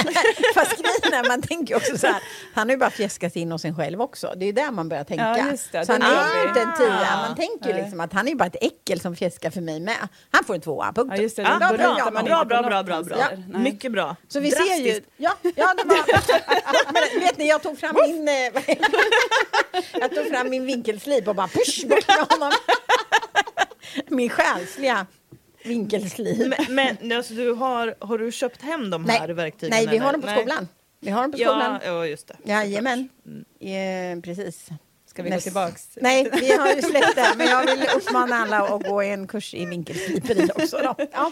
[0.54, 2.22] Fast grejen är, man tänker ju också så här,
[2.54, 4.34] han har ju bara fjäskat in hos sig själv också.
[4.38, 5.36] Det är där man börjar tänka.
[5.38, 5.86] Ja, just det.
[5.86, 7.18] så han är ju inte en tia.
[7.28, 9.80] Man tänker ju liksom att han är ju bara ett äckel som fjäskar för mig
[9.80, 9.98] med.
[10.32, 11.14] Han får en tvåa, punkt.
[11.16, 11.42] Ja, just det.
[11.42, 13.18] Ja, Då bra, bra, bra, bra, bra, bra, han bra.
[13.18, 13.44] säger.
[13.50, 13.62] Nej.
[13.62, 14.16] Mycket bra.
[14.28, 15.10] Så vi ser ju, Drastiskt.
[15.18, 15.96] ja, ja det var,
[16.94, 18.34] men, vet ni, jag tog fram min, eh,
[20.00, 22.52] jag tog fram min vinkelslip och bara push bort med honom.
[24.08, 25.06] Min själsliga
[25.64, 26.54] vinkelslip.
[26.70, 29.72] Men, men alltså, du har, har du köpt hem de här verktygen?
[29.72, 30.12] nej, vi har eller?
[30.12, 30.40] dem på Nej.
[30.40, 30.68] skolan.
[31.00, 31.80] Vi har dem på skolan.
[31.84, 32.38] Ja, ja, just det.
[32.44, 33.10] Jajamän,
[33.60, 34.70] eh, precis.
[35.16, 35.90] Ska vi gå Näst- tillbaks?
[35.96, 37.34] Nej, vi har ju släppt det.
[37.38, 40.78] Men jag vill uppmana alla att gå en kurs i vinkelsliperi också.
[40.78, 40.96] Då.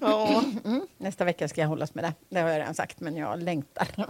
[0.00, 0.42] Ja.
[0.64, 0.86] Mm.
[0.98, 2.12] Nästa vecka ska jag hållas med det.
[2.28, 3.88] Det har jag redan sagt, men jag längtar.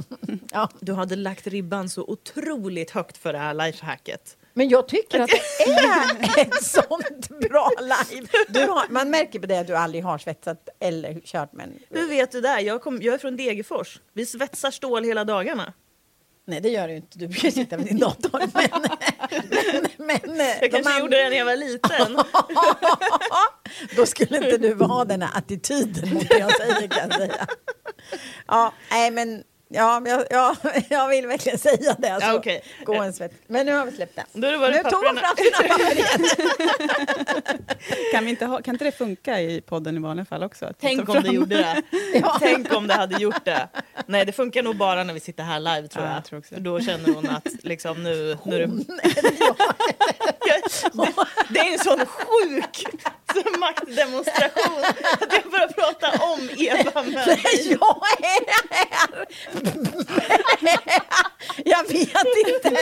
[0.52, 0.68] Ja.
[0.80, 4.36] Du hade lagt ribban så otroligt högt för det här lifehacket.
[4.54, 8.26] Men jag tycker att det är ett sånt bra live.
[8.66, 11.72] Har, man märker på det att du aldrig har svetsat eller kört med en...
[12.00, 12.60] Hur vet du det?
[12.60, 14.00] Jag, kom, jag är från Degerfors.
[14.12, 15.72] Vi svetsar stål hela dagarna.
[16.46, 17.18] Nej, det gör du inte.
[17.18, 18.40] Du brukar sitta vid din dator.
[19.98, 22.18] Men, men, men Jag kanske and- gjorde det när jag var liten.
[23.96, 27.46] Då skulle inte du ha den här attityden mot det jag säger kan jag säga.
[28.46, 29.42] Ja, nej men
[29.74, 30.56] ja, jag, ja,
[30.88, 32.08] jag vill verkligen säga det.
[32.08, 32.62] Alltså, Ja, okej.
[32.84, 33.32] Gå en svett.
[33.46, 34.24] Men nu har vi släppt det.
[34.32, 36.28] Då är det bara Nu tog hon fram sina papper igen.
[38.12, 40.72] Kan, vi inte ha, kan inte det funka i podden i vanliga fall också?
[40.80, 41.82] Tänk om det gjorde det.
[42.20, 42.37] Ja.
[42.40, 43.68] Tänk om det hade gjort det.
[44.06, 46.16] Nej, det funkar nog bara när vi sitter här live tror Ja, jag.
[46.16, 46.54] jag tror också.
[46.54, 48.38] För då känner hon att liksom nu...
[48.44, 49.56] nu är det, Nej, det är jag.
[51.48, 52.87] det är en sån sjuk
[53.58, 54.84] maktdemonstration.
[55.20, 57.76] Att jag börjar prata om Eva med dig.
[57.80, 59.26] Jag är här!
[61.64, 62.77] Jag vet inte.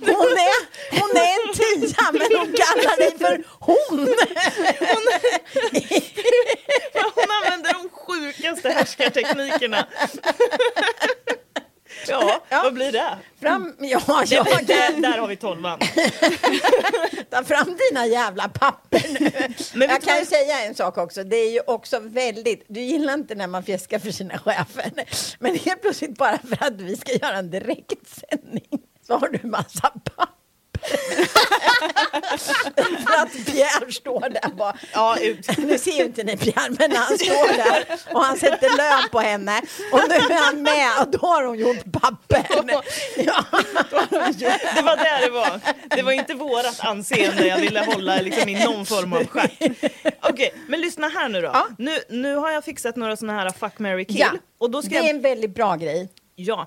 [0.00, 0.66] Hon är,
[1.00, 4.08] hon är en tia, men hon kallar dig för hon.
[7.14, 9.86] Hon använder de sjukaste härskarteknikerna.
[12.08, 12.60] Ja, Ja.
[12.62, 13.18] vad blir det?
[13.40, 15.78] Fram, ja, det jag där, där har vi tolvan.
[17.30, 19.30] Ta fram dina jävla papper nu.
[19.74, 21.24] Men jag kan ju säga en sak också.
[21.24, 22.64] Det är ju också väldigt...
[22.68, 24.90] Du gillar inte när man fjäskar för sina chefer.
[25.38, 28.68] Men helt plötsligt bara för att vi ska göra en direktsändning
[29.06, 30.41] så har du massa papper.
[33.06, 34.76] för att Pierre står där bara.
[34.92, 35.58] Ja, ut.
[35.58, 39.20] Nu ser ju inte ni Pierre, men han står där och han sätter lön på
[39.20, 39.60] henne.
[39.92, 42.46] Och nu är han med och då har hon gjort papper.
[43.16, 43.44] Ja.
[44.74, 45.60] Det var där det var.
[45.96, 49.52] Det var inte vårat anseende jag ville hålla liksom, i någon form av schack.
[50.22, 51.50] Okej, men lyssna här nu då.
[51.52, 51.66] Ja.
[51.78, 54.18] Nu, nu har jag fixat några såna här fuck, marry, kill.
[54.18, 55.10] Ja, Och då ska det är jag...
[55.10, 56.08] en väldigt bra grej.
[56.34, 56.66] Ja.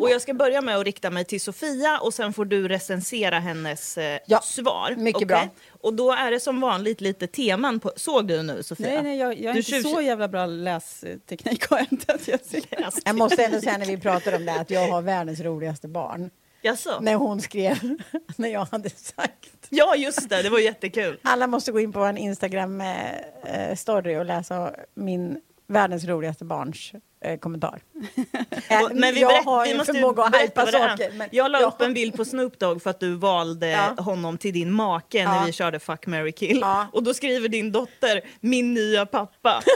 [0.00, 3.38] Och jag ska börja med att rikta mig till Sofia och sen får du recensera
[3.38, 4.94] hennes eh, Ja, svar.
[4.98, 5.26] mycket Okej?
[5.26, 5.48] bra.
[5.80, 7.92] Och då är det som vanligt lite teman på...
[7.96, 8.86] Såg du nu Sofia?
[8.88, 12.12] Nej, nej, jag, jag är Du inte tjus- så jävla bra lästeknik har jag inte.
[12.12, 12.62] Att jag ser.
[13.04, 16.30] Jag måste ändå säga när vi pratar om det att jag har världens roligaste barn.
[16.62, 16.98] Jaså?
[17.00, 17.78] När hon skrev,
[18.36, 19.50] när jag hade sagt.
[19.68, 20.42] Ja, just det.
[20.42, 21.18] Det var jättekul.
[21.22, 26.92] Alla måste gå in på en Instagram-story och läsa min världens roligaste barns
[27.24, 27.80] eh, kommentar.
[28.94, 30.34] Men vi, jag har vi ju måste ju förmåga att
[30.74, 30.88] är.
[30.88, 31.12] saker.
[31.12, 34.02] Men jag la jag upp en bild på Snoop Dogg för att du valde Ja.
[34.02, 35.42] honom till din make när Ja.
[35.46, 36.58] vi körde Fuck, marry, kill.
[36.60, 36.86] Ja.
[36.92, 39.62] Och då skriver din dotter “min nya pappa”.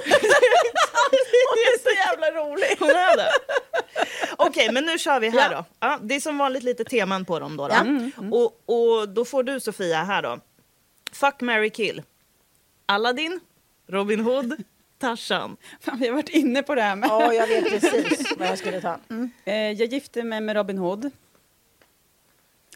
[1.50, 2.76] Hon är så jävla rolig.
[2.78, 3.28] Hon är det.
[4.36, 5.56] Okej, men nu kör vi här Ja.
[5.56, 5.64] då.
[5.80, 7.68] Ja, det är som vanligt lite teman på dem då.
[7.68, 7.74] då.
[7.74, 7.80] Ja.
[7.80, 10.38] Mm, Och, och då får du Sofia här då.
[11.12, 12.02] Fuck, marry, kill.
[12.86, 13.40] Aladdin,
[13.88, 14.56] Robin Hood,
[14.98, 15.56] Tarzan.
[15.80, 17.08] Fan, vi har varit inne på det här med.
[17.08, 18.98] Ja, jag vet precis vad jag skulle ta.
[19.10, 19.30] Mm.
[19.44, 21.10] Eh, jag gifte mig med Robin Hood.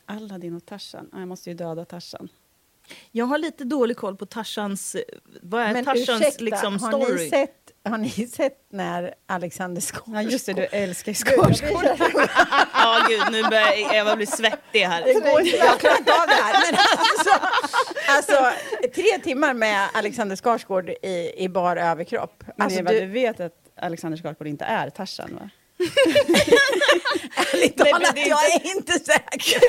[0.07, 1.11] Aladdin och Tarzan.
[1.13, 2.29] Ah, jag måste ju döda Tarzan.
[3.11, 5.03] Jag har lite dålig koll på Tarzans, eh,
[5.43, 7.25] vad är Men Tarzans ursäkta, liksom har, story?
[7.25, 7.51] ni sett,
[7.85, 10.15] har ni sett när Alexander Skarsgård...
[10.17, 11.85] Ja, just det, du älskar Skarsgård.
[12.75, 15.03] Ja, gud, nu börjar Eva bli svettig här.
[15.05, 16.73] Det går inte, jag klarar inte av det här.
[16.73, 17.49] Men alltså,
[18.09, 18.53] alltså,
[18.95, 22.45] tre timmar med Alexander Skarsgård i, i bar överkropp.
[22.47, 25.51] Men Alltså, Eva, du, du vet att Alexander Skarsgård inte är Tarzan, va?
[27.37, 29.61] Ärligt talat, jag är inte säker.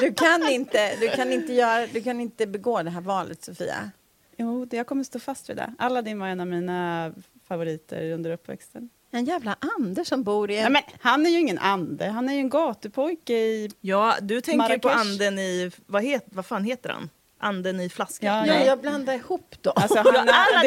[0.00, 3.90] Du kan inte, du, kan inte göra, du kan inte begå det här valet, Sofia.
[4.36, 5.74] Jo, det, jag kommer stå fast vid det.
[5.78, 7.12] Aladdin var en av mina
[7.48, 8.88] favoriter under uppväxten.
[9.10, 10.72] En jävla Anders som bor i en...
[10.72, 13.70] Nej, men han är ju ingen ande, han är ju en gatupojke i...
[13.80, 15.10] Ja, du tänker på Marrakesh.
[15.10, 17.10] anden i, vad, het, vad fan heter han?
[17.38, 18.46] Anden i flaskan.
[18.46, 19.70] Ja, ja, jag blandar ihop då.
[19.70, 20.22] Alltså, han det är.
[20.22, 20.62] Alla,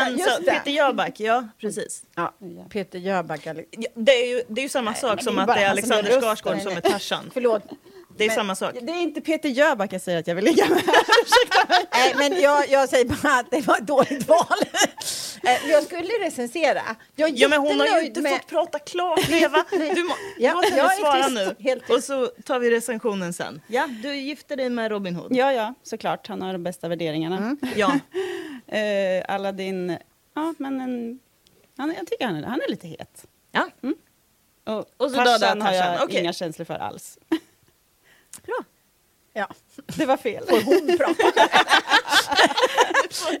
[0.00, 0.50] Han, just så, det.
[0.50, 2.02] Peter Jöback, ja precis.
[2.14, 2.34] ja,
[2.70, 3.44] Peter Jöback.
[3.94, 5.70] Det, är ju, det är ju samma Nej, sak som det att det är som
[5.70, 6.20] Alexander.
[6.20, 7.30] Skarsgård som är Tarzan.
[7.34, 7.62] Förlåt.
[8.16, 8.74] Det är Men- samma sak.
[8.82, 10.82] Det är inte Peter Jöback jag säger att jag vill ligga med.
[11.92, 14.46] Nej, men jag, jag säger bara att det var ett dåligt val.
[15.46, 16.82] Eh, jag skulle recensera.
[17.16, 19.64] Jag är Ja, men hon har ju inte med- fått prata klart, Eva.
[19.70, 21.54] Du må, Ja, låt henne svara nu.
[21.58, 21.90] helt.
[21.90, 23.60] Och så tar vi recensionen sen.
[23.66, 25.36] Ja, du gifte dig med Robin Hood.
[25.36, 26.26] Ja, ja, såklart.
[26.28, 27.56] Han har de bästa värderingarna.
[27.76, 27.98] Ja.
[28.78, 29.96] Eh, Aladdin,
[30.34, 31.18] ja, men en,
[31.76, 33.26] han, jag tycker han är, han är lite het.
[33.52, 33.68] ja.
[34.64, 36.20] Och, Och så Tarzan har jag Tarzan, okej.
[36.20, 37.18] inga känslor för alls.
[38.46, 38.56] Bra.
[39.32, 39.48] Ja,
[39.96, 40.44] Det var fel.
[40.64, 41.48] hon pratar.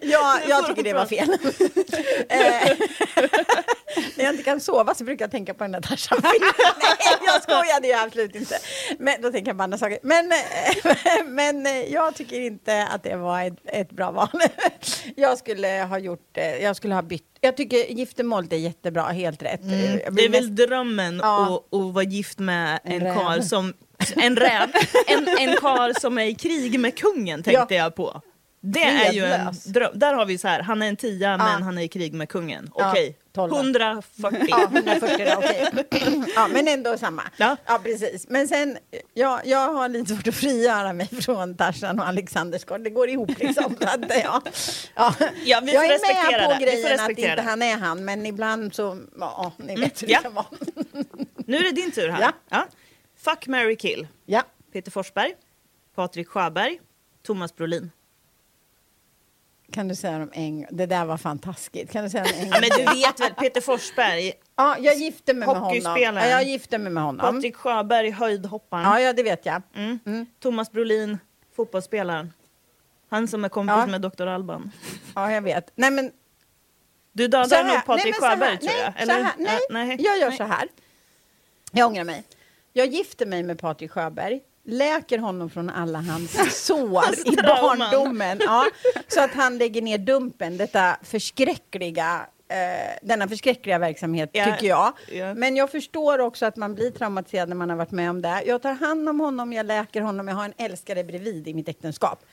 [0.00, 1.28] ja, jag får tycker det var fel.
[2.28, 2.72] Eh,
[4.16, 6.52] När jag inte kan sova så brukar jag tänka på den där Tarzan-filmen.
[6.58, 8.58] Nej, jag skojade ju absolut inte.
[8.98, 9.98] Men då tänker jag på andra saker.
[10.02, 14.28] Men, eh, men eh, jag tycker inte att det var ett, ett bra val.
[15.16, 17.24] Jag skulle ha gjort, jag skulle ha bytt.
[17.40, 19.62] Jag tycker giftermålet är jättebra, helt rätt.
[19.62, 20.14] Mm.
[20.14, 21.44] Det är väl drömmen Ja.
[21.72, 23.14] att, att vara gift med En en, räv.
[23.14, 23.74] kar som...
[24.16, 24.72] En räv.
[25.06, 28.22] En, en kar som är i krig med kungen tänkte jag på.
[28.66, 29.90] Det är ju en dröm.
[29.94, 32.28] Där har vi så här, han är en tia men han är i krig med
[32.28, 32.70] kungen.
[32.76, 33.56] Ja, Okej, tolva.
[33.56, 34.46] 140.
[34.48, 35.70] Ja, 140 då, okej.
[36.34, 37.22] ja, men ändå samma.
[37.36, 37.56] Ja.
[37.66, 38.26] Ja, precis.
[38.28, 38.78] Men sen,
[39.14, 42.80] jag, jag har lite svårt att frigöra mig från Tarzan och Alexandersgård.
[42.80, 43.76] Det går ihop liksom.
[43.80, 44.42] Så att, ja.
[44.94, 45.14] Ja.
[45.44, 46.72] Ja, vi jag får är respektera med på det.
[46.72, 47.42] Grejen att inte det.
[47.42, 50.20] han är han, men ibland så, ja, ni vet hur det ja.
[50.20, 50.46] kan vara.
[51.46, 52.32] Nu är det din tur här.
[52.50, 52.66] Ja.
[53.24, 54.06] Fuck, marry, kill.
[54.26, 54.42] Ja.
[54.72, 55.34] Peter Forsberg,
[55.94, 56.80] Patrik Sjöberg,
[57.22, 57.90] Thomas Brolin.
[59.72, 60.66] Kan du säga dem en gång?
[60.70, 61.92] Det där var fantastiskt.
[61.92, 62.60] Kan du säga dem en Ja, gång?
[62.60, 65.80] men du vet väl, Peter Forsberg, Ja, jag gifte mig med honom.
[65.96, 67.34] Ja, jag gifte mig med honom.
[67.34, 68.84] Patrik Sjöberg, höjdhopparen.
[68.84, 69.62] Ja, ja, det vet jag.
[69.74, 70.26] Mm.
[70.40, 71.18] Thomas Brolin,
[71.56, 72.32] fotbollsspelaren.
[73.08, 73.86] Han som är kompis Ja.
[73.86, 74.26] med Dr.
[74.26, 74.70] Alban.
[75.14, 75.70] Ja, jag vet.
[75.74, 76.12] Nej, men
[77.12, 78.92] Du dödar nog Patrik Sjöberg tror jag.
[78.96, 79.96] Nej, så här, nej, Ja, nej.
[80.00, 80.36] jag gör nej.
[80.38, 80.68] så här.
[81.72, 82.24] Jag ångrar mig.
[82.76, 88.38] Jag gifter mig med Patrik Sjöberg, läker honom från alla hans sår i barndomen.
[88.40, 88.66] Ja,
[89.08, 92.56] så att han lägger ner Dumpen, detta förskräckliga eh,
[93.02, 94.92] denna förskräckliga verksamhet, Ja, tycker jag.
[95.12, 95.34] ja.
[95.34, 98.42] Men jag förstår också att man blir traumatiserad när man har varit med om det.
[98.46, 101.68] Jag tar hand om honom, jag läker honom, jag har en älskare bredvid i mitt
[101.68, 102.24] äktenskap.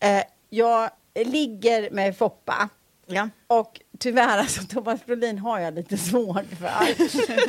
[0.00, 0.90] Eh, jag
[1.24, 2.68] ligger med Foppa.
[3.08, 3.28] Ja.
[3.46, 6.70] Och tyvärr, alltså, Thomas Brolin har jag lite svårt för.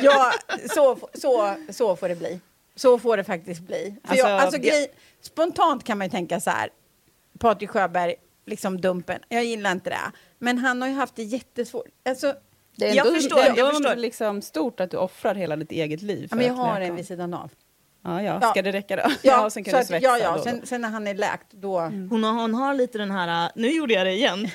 [0.00, 0.32] Ja,
[0.74, 2.40] så, så, så får det bli.
[2.74, 3.96] Så får det faktiskt bli.
[4.04, 6.68] För Alltså, jag, alltså, jag- grej, spontant kan man ju tänka så här,
[7.38, 8.14] Patrik Sjöberg,
[8.46, 10.12] liksom Dumpen, jag gillar inte det.
[10.38, 11.86] Men han har ju haft det jättesvårt.
[12.08, 12.34] Alltså,
[12.76, 13.96] Det är Jag ändå, förstår, det är jag ändå förstår.
[13.96, 16.28] liksom stort att du offrar hela ditt eget liv.
[16.30, 17.50] ja, men jag har en vid sidan av.
[18.04, 18.50] Ja, ja, Ja.
[18.50, 19.02] ska det räcka då?
[19.22, 20.36] Ja, och sen kan att, svetsa ja, ja.
[20.36, 21.80] då Sen, sen när han är läkt, då...
[21.80, 24.38] Hon, har, hon har lite den här, nu gjorde jag det igen,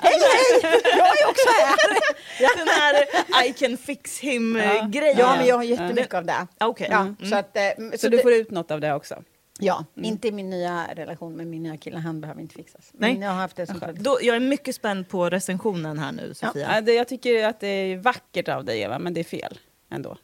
[0.00, 0.72] Hej, hej!
[0.96, 2.56] Jag är också här!
[2.56, 3.04] den här
[3.48, 4.30] I can fix Ja.
[4.30, 5.16] him-grejen.
[5.18, 6.46] Ja, men jag har jättemycket av det.
[6.60, 6.88] Okej.
[6.90, 7.16] Ja, Mm.
[7.30, 9.22] så att, eh, Så, så du det- får ut något av det också?
[9.58, 11.98] Ja, inte i min nya relation med min nya kille.
[11.98, 12.90] Han behöver inte fixas.
[12.92, 13.12] Nej.
[13.12, 13.80] Men jag har haft det som.
[13.94, 16.74] Då, jag är mycket spänd på recensionen här nu, Sofia.
[16.74, 19.58] Ja, det, jag tycker att det är vackert av dig, Eva, men det är fel
[19.90, 20.16] ändå.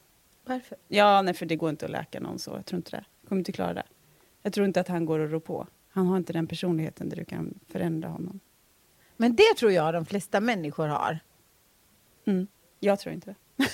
[0.44, 0.78] Varför?
[0.88, 2.50] Ja, nej, för det går inte att läka någon så.
[2.50, 3.04] Jag tror inte det.
[3.20, 3.82] Jag kommer inte klara det.
[4.42, 5.66] Jag tror inte att han går och rår på.
[5.88, 8.40] Han har inte den personligheten där du kan förändra honom.
[9.16, 11.18] Men det tror jag de flesta människor har.
[12.26, 12.46] Mm.
[12.80, 13.64] Jag tror inte det.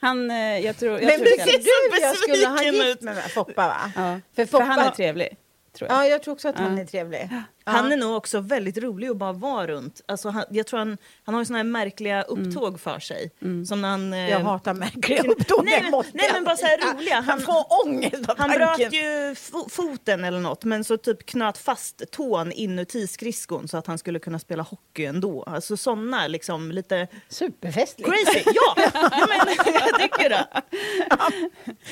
[0.00, 0.92] Han, eh, jag tror...
[0.92, 3.02] Jag Men tror visst inte- är du jag skulle ha gift ut.
[3.02, 3.92] mig med Foppa va?
[3.96, 4.20] ja.
[4.32, 4.64] För För Foppa...
[4.64, 5.36] han är trevlig,
[5.72, 5.98] tror jag.
[5.98, 7.30] Ja, jag tror också att han är trevlig.
[7.68, 7.92] Han Ja.
[7.92, 10.00] är nog också väldigt rolig att bara vara runt.
[10.08, 13.30] Alltså, han, jag tror han, han har ju såna här märkliga upptåg för sig.
[13.68, 15.64] Som när han, eh, Jag hatar märkliga upptåg.
[15.64, 17.14] Nej, men- nej, men bara så här roliga.
[17.14, 18.58] Han, Han- får ångest av Han tanken.
[18.78, 23.76] bröt ju fo- foten eller något men så typ knöt fast tån inuti skridskon så
[23.76, 25.42] att han skulle kunna spela hockey ändå.
[25.42, 28.10] Alltså såna liksom lite Superfestligt.
[28.10, 28.42] crazy.
[28.54, 30.46] Ja, ja men, jag tycker det.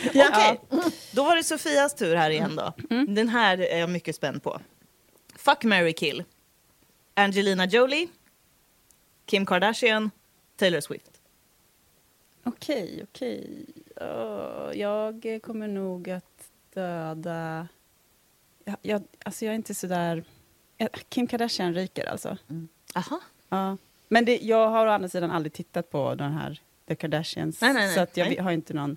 [0.08, 0.60] Okej,
[1.12, 2.72] då var det Sofias tur här igen då.
[3.08, 4.60] Den här är jag mycket spänd på.
[5.46, 6.24] Fuck, marry, kill.
[7.14, 8.08] Angelina Jolie,
[9.26, 10.10] Kim Kardashian,
[10.56, 11.20] Taylor Swift.
[12.44, 13.66] Okej, okej.
[13.96, 17.68] Ja, jag kommer nog att döda...
[18.64, 20.24] Jag, jag, alltså jag är inte så där...
[20.76, 22.36] Ja, Kim Kardashian ryker alltså.
[22.94, 23.20] Aha.
[23.48, 23.76] Ja.
[24.08, 27.60] Men det, jag har å andra sidan aldrig tittat på den här The Kardashians.
[27.60, 27.94] Nej, nej, nej.
[27.94, 28.96] Så att jag har inte någon...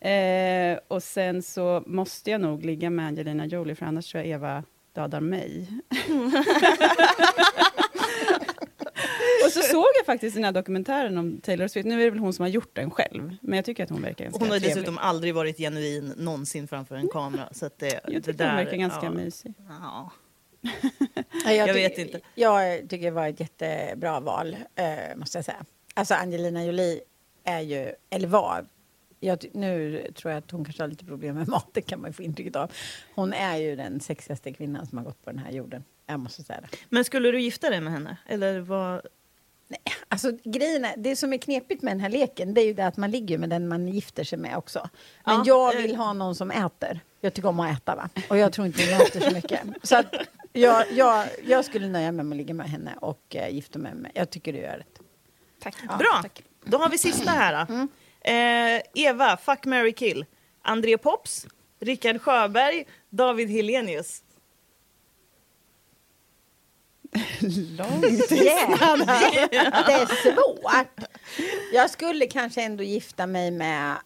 [0.00, 4.30] Eh, och sen så måste jag nog ligga med Angelina Jolie, för annars tror jag
[4.30, 4.64] Eva
[4.96, 5.68] dödar mig.
[9.46, 11.86] och så såg jag faktiskt den här dokumentären om Taylor Swift.
[11.86, 14.02] Nu är det väl hon som har gjort den själv, men jag tycker att hon
[14.02, 14.76] verkar ganska Hon har trevlig.
[14.76, 17.48] dessutom aldrig varit genuin någonsin framför en kamera.
[17.52, 19.10] Så att det, Jag det tycker hon verkar ganska ja.
[19.10, 19.54] mysig.
[19.68, 20.10] Ja.
[21.44, 22.20] Ja, Jag tycker- vet inte.
[22.34, 25.64] Jag tycker det var ett jättebra val, eh, måste jag säga.
[25.94, 27.00] Alltså Angelina Jolie
[27.44, 28.66] är ju, eller var,
[29.20, 32.22] jag, nu tror jag att hon kanske har lite problem med maten kan man få
[32.22, 32.72] intrycket av.
[33.14, 35.84] Hon är ju den sexigaste kvinnan som har gått på den här jorden.
[36.06, 36.76] Jag måste säga det.
[36.88, 38.16] Men skulle du gifta dig med henne?
[38.26, 39.06] Eller vad?
[40.08, 42.86] Alltså grejen är, det som är knepigt med den här leken det är ju det
[42.86, 44.88] att man ligger med den man gifter sig med också.
[45.24, 45.82] Men Ja, jag eh.
[45.82, 47.00] vill ha någon som äter.
[47.20, 48.08] Jag tycker om att äta va.
[48.30, 49.60] Och jag tror inte hon äter så mycket.
[49.82, 50.14] Så att
[50.52, 53.94] jag, jag, jag skulle nöja mig med att ligga med henne och eh, gifta mig
[53.94, 55.00] med Jag tycker du gör rätt.
[55.62, 55.76] Tack.
[55.88, 56.42] Ja, Bra, tack.
[56.64, 57.66] då har vi sista här.
[57.68, 57.88] då.
[58.26, 60.24] Eh, Eva, fuck, marry, kill.
[60.62, 61.46] André Pops,
[61.80, 64.22] Rickard Sjöberg, David Helenius.
[67.78, 68.30] Långt.
[68.30, 69.48] Jävlar,
[69.86, 71.08] det är svårt.
[71.72, 73.96] Jag skulle kanske ändå gifta mig med...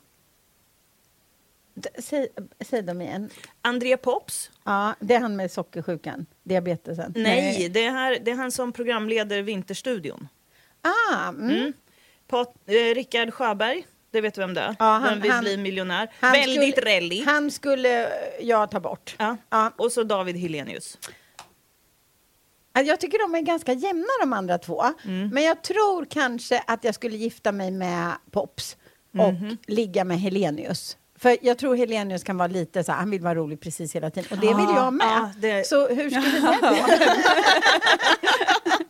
[1.98, 2.28] Säg,
[2.60, 3.30] säg dem igen.
[3.62, 4.50] André Pops?
[4.64, 7.12] Ja, det är han med sockersjukan, diabetesen.
[7.16, 10.28] Nej, Det, är här, det är han som programleder Vinterstudion.
[10.82, 11.50] Ah, mm.
[11.50, 11.72] Mm.
[12.26, 14.76] Pat, eh, Rickard Sjöberg, Det vet du vem det är?
[14.78, 16.10] Ja, han- Vem vill han- bli miljonär?
[16.20, 17.24] Väldigt skulle- rally.
[17.24, 18.08] Han skulle
[18.40, 19.14] jag ta bort.
[19.18, 19.36] Ja.
[19.50, 19.72] Ja.
[19.76, 20.98] Och så David Helenius.
[22.72, 24.84] Alltså, Jag tycker de är ganska jämna de andra två.
[25.04, 25.28] Mm.
[25.28, 28.76] Men jag tror kanske att jag skulle gifta mig med Pops
[29.18, 29.56] och Mhm.
[29.66, 30.96] ligga med Helenius.
[31.18, 34.10] För jag tror Helenius kan vara lite så här, han vill vara rolig precis hela
[34.10, 34.28] tiden.
[34.30, 35.06] Och det vill jag med.
[35.06, 36.76] ja, det- Så hur skulle det gå?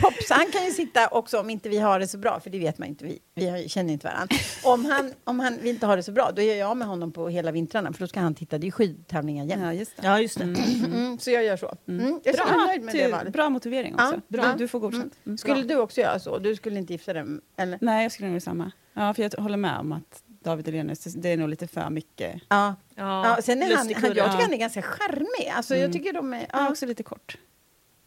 [0.00, 2.58] Pops, han kan ju sitta också om inte vi har det så bra, för det
[2.58, 4.36] vet man inte, vi, vi känner inte varandra.
[4.64, 7.12] Om, han, om han, vi inte har det så bra, då gör jag med honom
[7.12, 9.62] på hela vintrarna, för då ska han titta, det är skidtävlingar jämt.
[9.62, 10.06] Ja, just det.
[10.06, 10.44] Ja, just det.
[10.44, 11.74] Mm, så jag gör så.
[11.88, 13.32] Mm, jag är så nöjd med det valet.
[13.32, 14.20] bra motivering Ja, också.
[14.28, 14.52] bra.
[14.52, 15.14] Du, du får godkänt.
[15.26, 15.38] Mm.
[15.38, 16.38] Skulle du också göra så?
[16.38, 17.24] Du skulle inte gifta dig?
[17.56, 17.78] Eller?
[17.80, 18.72] Nej, jag skulle nog göra samma.
[18.94, 22.40] Ja, för jag håller med om att David Hellenius, det är nog lite för mycket.
[22.48, 22.74] Ja.
[22.94, 25.52] Ja, Ja, sen är han, han, jag tycker han är ganska charmig.
[25.56, 26.40] Alltså, jag tycker de är...
[26.40, 27.36] Ja, Ja, också lite kort.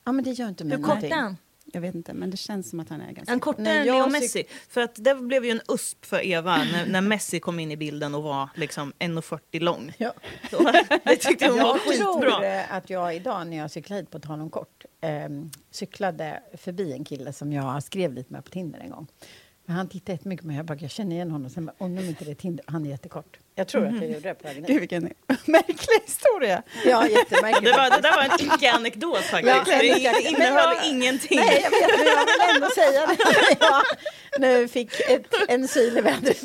[0.05, 1.37] ja men det gör inte mig Hur kort är han?
[1.75, 3.55] Jag vet inte, men det känns som att han är ganska En kort.
[3.57, 4.43] kortare än Leo Messi.
[4.69, 7.77] För att det blev ju en USP för Eva när, när Messi kom in i
[7.77, 9.93] bilden och var liksom 1,40 lång.
[9.97, 10.13] Ja.
[10.51, 10.71] Så,
[11.03, 12.45] det tyckte hon var Jag tror skitbra.
[12.59, 16.93] eh, att jag idag när jag cyklade hit, på tal om kort, ehm, cyklade förbi
[16.93, 19.07] en kille som jag skrev lite med på Tinder en gång.
[19.65, 20.55] Men han tittade jättemycket på mig.
[20.57, 21.49] Jag bara, jag känner igen honom.
[21.49, 22.65] Sen bara, om inte det är Tinder.
[22.67, 23.39] Han är jättekort.
[23.55, 25.13] Jag tror att jag gjorde det på vägen Gud, vilken
[25.45, 26.63] märklig historia.
[26.85, 27.63] Ja, jättemärkligt.
[27.73, 29.55] Det, var, det där var en icke-anekdot faktiskt.
[29.55, 31.39] Ja, det, men- innehöll men- ingenting.
[31.39, 33.17] Nej, jag vet, men jag vill ändå säga det.
[34.31, 36.43] Jag nu fick ett, en syl i vädret.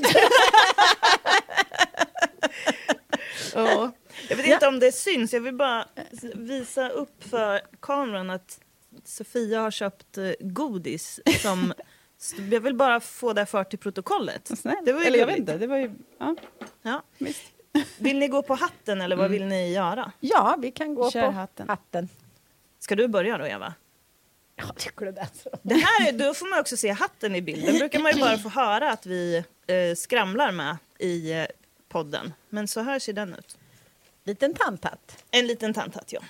[3.54, 3.92] Ja.
[4.28, 5.86] Jag vet inte om det syns, jag vill bara
[6.34, 8.58] visa upp för kameran att
[9.04, 11.72] Sofia har köpt eh, godis som...
[12.50, 14.50] Jag vill bara få det för till protokollet.
[14.84, 15.90] Det var ju Eller jag vet inte, det var ju...
[16.18, 16.36] Ja,
[16.82, 17.02] Ja.
[17.98, 20.12] Vill ni gå på hatten eller vad vill ni göra?
[20.20, 21.68] Ja, vi kan gå Kör på hatten.
[21.68, 22.08] hatten.
[22.78, 23.74] Ska du börja då Eva?
[24.56, 25.28] Ja, tycker du det?
[25.62, 27.78] Det här är, då får man också se hatten i bilden.
[27.78, 31.46] brukar man ju bara få höra att vi eh, skramlar med i eh,
[31.88, 32.32] podden.
[32.48, 33.58] Men så här ser den ut.
[34.24, 35.24] Liten tanthatt.
[35.30, 36.20] En liten tanthatt, ja.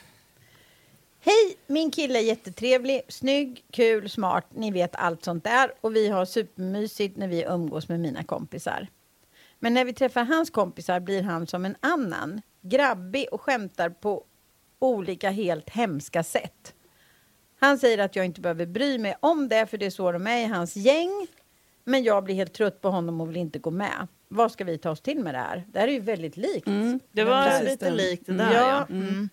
[1.20, 4.46] Hej, min kille är jättetrevlig, snygg, kul, smart.
[4.54, 5.72] Ni vet allt sånt där.
[5.80, 8.86] Och vi har supermysigt när vi umgås med mina kompisar.
[9.58, 12.42] Men när vi träffar hans kompisar blir han som en annan.
[12.62, 14.24] Grabbig och skämtar på
[14.78, 16.74] olika helt hemska sätt.
[17.60, 20.26] Han säger att jag inte behöver bry mig om det, för det är så de
[20.26, 21.26] är i hans gäng.
[21.84, 24.06] Men jag blir helt trött på honom och vill inte gå med.
[24.28, 25.64] Vad ska vi ta oss till med det här?
[25.72, 26.64] Det här är ju väldigt likt.
[26.66, 28.46] Det Den var lite likt det Mm.
[28.46, 28.86] där, Ja.
[28.88, 28.94] ja.
[28.94, 29.28] Mm.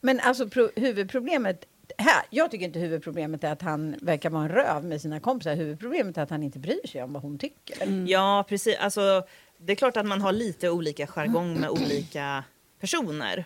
[0.00, 1.64] Men alltså pro- huvudproblemet
[1.98, 5.54] här, jag tycker inte huvudproblemet är att han verkar vara en röv med sina kompisar.
[5.56, 8.04] Huvudproblemet är att han inte bryr sig om vad hon tycker.
[8.08, 8.76] Ja, precis.
[8.78, 9.22] Alltså,
[9.58, 12.44] det är klart att man har lite olika jargong med olika
[12.80, 13.44] personer.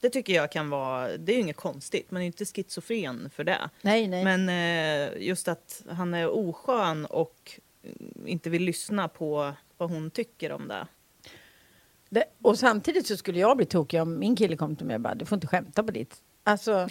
[0.00, 3.30] Det tycker jag kan vara, det är ju inget konstigt, man är ju inte schizofren
[3.34, 3.70] för det.
[3.82, 4.24] Nej, nej.
[4.24, 10.10] Men eh, just att han är oskön och mm, inte vill lyssna på vad hon
[10.10, 10.86] tycker om det.
[12.10, 15.00] Det, och samtidigt så skulle jag bli tokig om min kille kom till mig och
[15.00, 16.16] bara, du får inte skämta på ditt.
[16.44, 16.86] Alltså, Ja,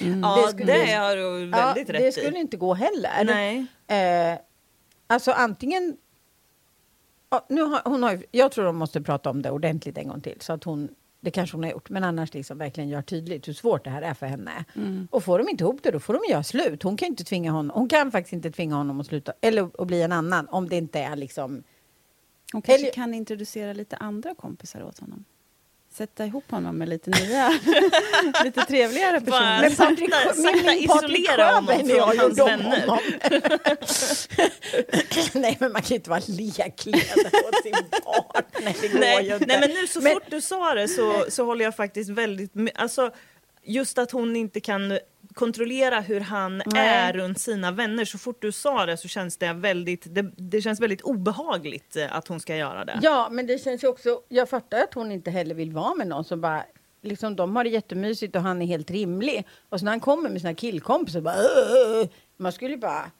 [0.45, 2.11] det, skulle, har du ja, väldigt rätt det i.
[2.11, 3.23] skulle inte gå heller.
[3.23, 3.65] Nej.
[3.87, 4.39] Eh,
[5.07, 5.97] alltså antingen...
[7.29, 10.21] Ja, nu har, hon har, jag tror de måste prata om det ordentligt en gång
[10.21, 10.37] till.
[10.41, 10.89] Så att hon,
[11.21, 14.01] det kanske hon har gjort, men annars liksom verkligen gör tydligt hur svårt det här
[14.01, 14.65] är för henne.
[15.11, 16.83] Och får de inte ihop det, då får de göra slut.
[16.83, 19.87] Hon kan inte tvinga honom, hon kan faktiskt inte tvinga honom att sluta, eller att
[19.87, 21.63] bli en annan, om det inte är liksom...
[22.53, 25.25] Hon kanske Eller- kan introducera lite andra kompisar åt honom.
[25.93, 27.49] Sätta ihop honom med lite nya,
[28.43, 29.61] lite trevligare personer.
[29.61, 32.87] Men Patrik, sakta min- min Patrik isolera honom från hans vänner.
[32.87, 32.99] honom.
[35.41, 38.75] Nej, men man kan ju inte vara lekledare åt sin partner.
[38.81, 39.45] Det går ju Nej, inte.
[39.45, 42.55] nej, men nu så Men- fort du sa det så, så håller jag faktiskt väldigt
[42.55, 42.71] med.
[42.75, 43.11] Alltså,
[43.63, 44.99] just att hon inte kan
[45.33, 46.87] kontrollera hur han Nej.
[46.87, 48.05] är runt sina vänner.
[48.05, 52.15] Så fort du sa det så känns det väldigt, det, det känns väldigt obehagligt eh,
[52.15, 52.99] att hon ska göra det.
[53.01, 54.21] Ja, men det känns ju också...
[54.29, 56.63] Jag fattar att hon inte heller vill vara med någon som bara...
[57.01, 59.47] Liksom, de har det jättemysigt och han är helt rimlig.
[59.69, 61.35] Och så när han kommer med sina killkompisar bara...
[61.35, 63.11] "Åh!" Man skulle bara...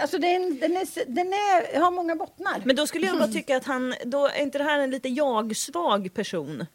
[0.00, 2.62] Alltså den, den, är, den är, har många bottnar.
[2.64, 5.08] Men då skulle jag bara tycka att han, då är inte det här en lite
[5.08, 6.66] jag-svag person?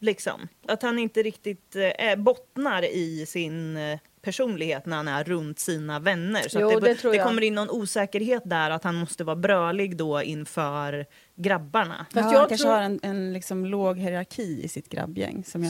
[0.00, 0.48] Liksom.
[0.68, 5.58] Att han inte riktigt eh, är- bottnar i sin eh, personlighet när han är runt
[5.58, 6.48] sina vänner.
[6.48, 7.26] Så Jo, att det, det det jag.
[7.26, 11.06] kommer in någon osäkerhet där att han måste vara brölig då inför
[11.36, 12.06] grabbarna.
[12.14, 15.44] Fast ja, jag han kanske tror- har en, en liksom låg hierarki i sitt grabbgäng.
[15.44, 15.62] Som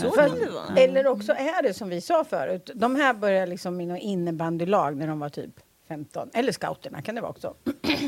[0.47, 0.77] det vara.
[0.77, 2.71] Eller också är det som vi sa förut.
[2.75, 5.51] De här började liksom i något innebandylag när de var typ
[5.89, 6.31] 15.
[6.35, 7.55] Eller scouterna kan det vara också.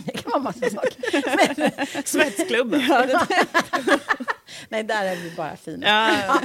[0.07, 2.03] det kan vara massa saker.
[2.07, 2.81] Svetsklubben.
[4.69, 5.87] nej, där är vi bara fina.
[5.87, 6.41] Ja,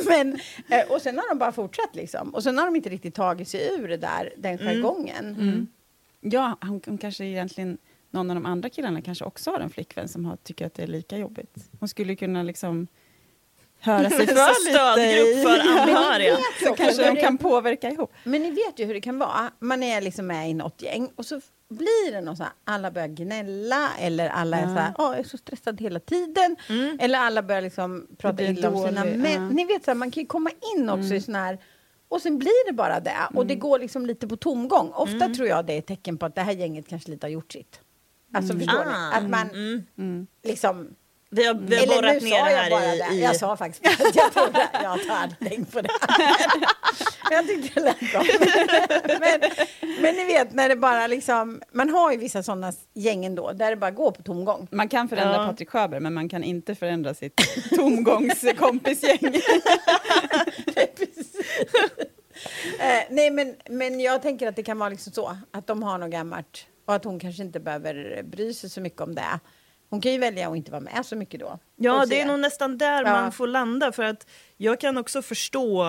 [0.08, 2.34] men, eh, och sen har de bara fortsatt liksom.
[2.34, 5.26] Och sen har de inte riktigt tagit sig ur det där, den jargongen.
[5.26, 5.66] Mm.
[6.20, 7.78] Ja, hon, hon kanske egentligen
[8.10, 10.82] någon av de andra killarna kanske också har en flickvän som har, tycker att det
[10.82, 11.70] är lika jobbigt.
[11.80, 12.86] Hon skulle kunna liksom
[13.82, 14.78] höra sig Så för lite.
[14.78, 16.36] stödgrupp för anhöriga.
[16.66, 18.12] Så kanske de kan påverka ihop.
[18.24, 19.50] Men ni vet ju hur det kan vara.
[19.58, 22.90] Man är liksom med i något gäng och så blir det något så här, alla
[22.90, 26.56] börjar gnälla eller alla är så här, åh, jag är så stressad hela tiden.
[27.00, 29.48] Eller alla börjar liksom prata illa om sina män.
[29.48, 31.58] Ni vet, så här, man kan ju komma in också i sån här
[32.08, 33.16] och sen blir det bara det.
[33.34, 34.92] Och det går liksom lite på tomgång.
[34.94, 37.30] Ofta tror jag det är ett tecken på att det här gänget kanske lite har
[37.30, 37.80] gjort sitt.
[38.34, 39.16] Alltså förstår Ah, ni?
[39.16, 39.50] Att man
[39.96, 40.26] mm.
[40.42, 40.88] liksom...
[41.34, 42.98] Vi har, vi har Eller borrat nu ner sa det jag här bara i...
[42.98, 43.14] det.
[43.14, 45.88] i Jag sa faktiskt att jag trodde jag tar aldrig tänkt på det.
[47.30, 48.22] jag tyckte det lät bra.
[49.20, 49.40] men,
[50.02, 53.70] men ni vet när det bara liksom, man har ju vissa sådana gäng ändå där
[53.70, 54.68] det bara går på tomgång.
[54.70, 55.46] Man kan förändra Ja.
[55.46, 57.40] Patrik Sjöberg, men man kan inte förändra sitt
[57.76, 59.18] tomgångskompisgäng.
[62.78, 65.98] Eh, nej men, men jag tänker att det kan vara liksom så att de har
[65.98, 69.40] något gammalt och att hon kanske inte behöver bry sig så mycket om det.
[69.92, 71.58] Hon kan ju välja att inte vara med så mycket då.
[71.76, 73.10] Ja, det är nog nästan där Ja.
[73.12, 73.92] man får landa.
[73.92, 74.26] För att
[74.56, 75.82] jag kan också förstå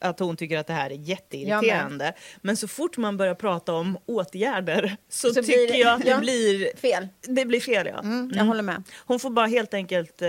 [0.00, 2.14] att hon tycker att det här är jätteirriterande.
[2.40, 6.10] Men så fort man börjar prata om åtgärder så, Så tycker det- jag att det
[6.10, 6.18] ja.
[6.18, 7.08] blir Fel.
[7.20, 7.98] Det blir fel, ja.
[8.00, 8.82] Mm, jag håller med.
[9.06, 10.28] Hon får bara helt enkelt eh,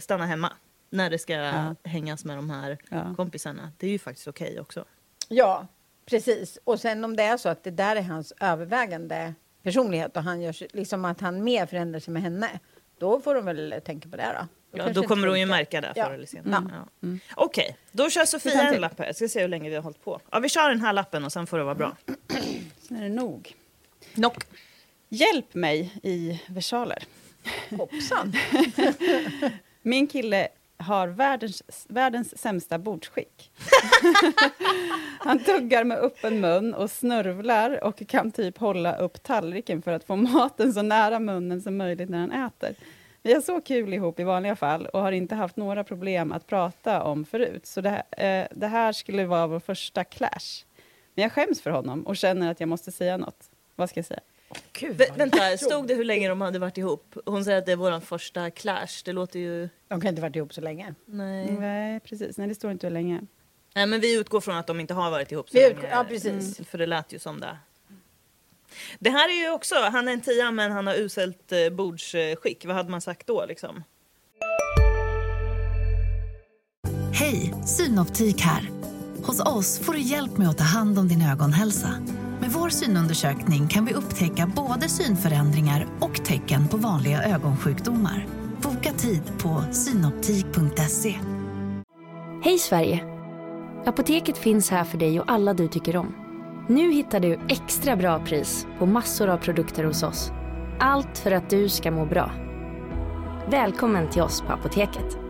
[0.00, 0.52] stanna hemma
[0.90, 1.74] när det ska Ja.
[1.84, 3.14] hängas med de här Ja.
[3.16, 3.72] kompisarna.
[3.78, 4.84] Det är ju faktiskt okej också.
[5.28, 5.66] Ja,
[6.06, 6.58] precis.
[6.64, 9.34] Och sen om det är så att det där är hans övervägande
[9.66, 12.48] personlighet och han gör sig- liksom att han mer förändrar sig med henne,
[12.98, 14.46] då får de väl tänka på det då.
[14.70, 16.04] Ja, kanske då kommer hon ju märka det Ja.
[16.06, 16.72] förr eller senare.
[17.02, 17.20] Mm.
[17.28, 17.34] Ja.
[17.36, 19.06] Okej, då kör Vi Sofia en lapp här.
[19.06, 20.20] Jag ska se hur länge vi har hållit på.
[20.30, 21.96] Ja, vi kör den här lappen och sen får det vara bra.
[22.80, 23.54] Sen är det nog.
[24.14, 24.44] Knock.
[25.08, 27.04] Hjälp mig i versaler.
[27.70, 28.32] Hoppsan.
[29.82, 30.48] Min kille
[30.78, 33.52] har världens, världens sämsta bordsskick.
[35.18, 40.04] Han tuggar med öppen mun och snörvlar och kan typ hålla upp tallriken för att
[40.04, 42.74] få maten så nära munnen som möjligt när han äter.
[43.22, 46.46] Vi har så kul ihop i vanliga fall och har inte haft några problem att
[46.46, 47.66] prata om förut.
[47.66, 48.02] Så det här,
[48.42, 50.64] eh, det här skulle vara vår första clash.
[51.14, 53.50] Men jag skäms för honom och känner att jag måste säga något.
[53.74, 54.20] Vad ska jag säga?
[54.72, 57.14] Gud, Vä- vänta, stod det hur länge de hade varit ihop?
[57.26, 59.02] Hon säger att det är vår första clash.
[59.04, 59.68] Det låter ju...
[59.88, 60.94] De kan inte varit ihop så länge.
[61.06, 61.50] Nej.
[61.60, 62.38] Nej, precis.
[62.38, 63.20] Nej, det står inte hur länge.
[63.74, 65.74] Nej, men vi utgår från att de inte har varit ihop så Vi länge.
[65.74, 66.58] utgår- ja, precis.
[66.58, 67.58] Mm, För det lät ju som det.
[68.98, 72.64] Det här är ju också, han är en tia men han har uselt eh, bordsskick.
[72.66, 73.84] Vad hade man sagt då liksom?
[77.12, 78.70] Hej, Synoptik här.
[79.22, 81.94] Hos oss får du hjälp med att ta hand om din ögonhälsa.
[82.46, 88.26] Med vår synundersökning kan vi upptäcka både synförändringar och tecken på vanliga ögonsjukdomar.
[88.62, 91.14] Boka tid på synoptik.se.
[92.44, 93.04] Hej Sverige!
[93.86, 96.14] Apoteket finns här för dig och alla du tycker om.
[96.68, 100.30] Nu hittar du extra bra pris på massor av produkter hos oss.
[100.80, 102.30] Allt för att du ska må bra.
[103.50, 105.25] Välkommen till oss på Apoteket.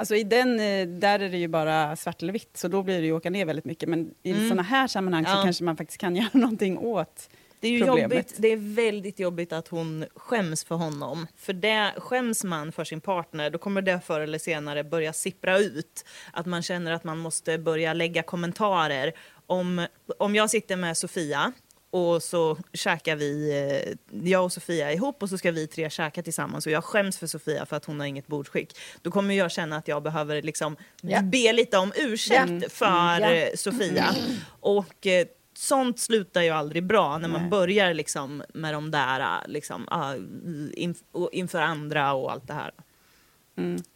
[0.00, 3.00] Alltså i den, eh, där är det ju bara svart eller vitt, så då blir
[3.00, 3.88] det ju åka ner väldigt mycket.
[3.88, 4.44] Men i Mm.
[4.48, 5.42] sådana här sammanhang så Ja.
[5.42, 7.28] kanske man faktiskt kan göra någonting åt
[7.60, 8.02] Det är ju problemet.
[8.12, 11.26] jobbigt, det är väldigt jobbigt att hon skäms för honom.
[11.36, 15.58] För det skäms man för sin partner, då kommer det förr eller senare börja sippra
[15.58, 16.04] ut.
[16.32, 19.12] Att man känner att man måste börja lägga kommentarer.
[19.46, 19.86] Om,
[20.18, 21.52] om jag sitter med Sofia
[21.90, 23.50] och så käkar vi,
[24.10, 27.18] eh, jag och Sofia ihop och så ska vi tre käka tillsammans och jag skäms
[27.18, 28.76] för Sofia för att hon har inget bordsskick.
[29.02, 31.22] Då kommer jag känna att jag behöver liksom Ja.
[31.22, 32.68] be lite om ursäkt Ja.
[32.68, 34.14] för eh, Sofia.
[34.60, 37.50] Och eh, sånt slutar ju aldrig bra när man Nej.
[37.50, 40.14] börjar liksom med de där ah, liksom, ah,
[41.32, 42.70] inför andra och allt det här.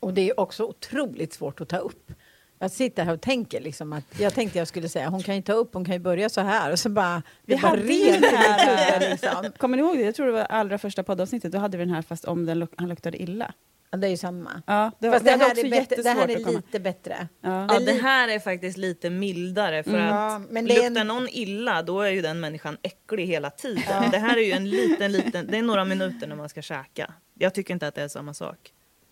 [0.00, 2.12] Och det är också otroligt svårt att ta upp.
[2.58, 5.42] Jag sitter här och tänker liksom att jag tänkte jag skulle säga hon kan ju
[5.42, 7.82] ta upp, hon kan ju börja så här och så bara Vi det bara hade
[7.92, 9.52] ju red det här, liksom.
[9.58, 10.02] Kommer ni ihåg det?
[10.02, 12.62] Jag tror det var allra första poddavsnittet, då hade vi den här fast om den,
[12.62, 13.52] luk- han luktade illa.
[13.90, 14.62] Ja, det är ju samma.
[14.66, 17.28] Ja, det, Fast det det, här också är bättre, det här är lite bättre.
[17.40, 17.66] Ja.
[17.68, 20.04] Ja, är det här är faktiskt lite mildare för Mm.
[20.04, 23.50] att Ja, men det luktar en- någon illa då är ju den människan äcklig hela
[23.50, 24.10] tiden.
[24.10, 27.12] Det här är ju en liten, liten, det är några minuter när man ska käka.
[27.38, 28.58] Jag tycker inte att det är samma sak.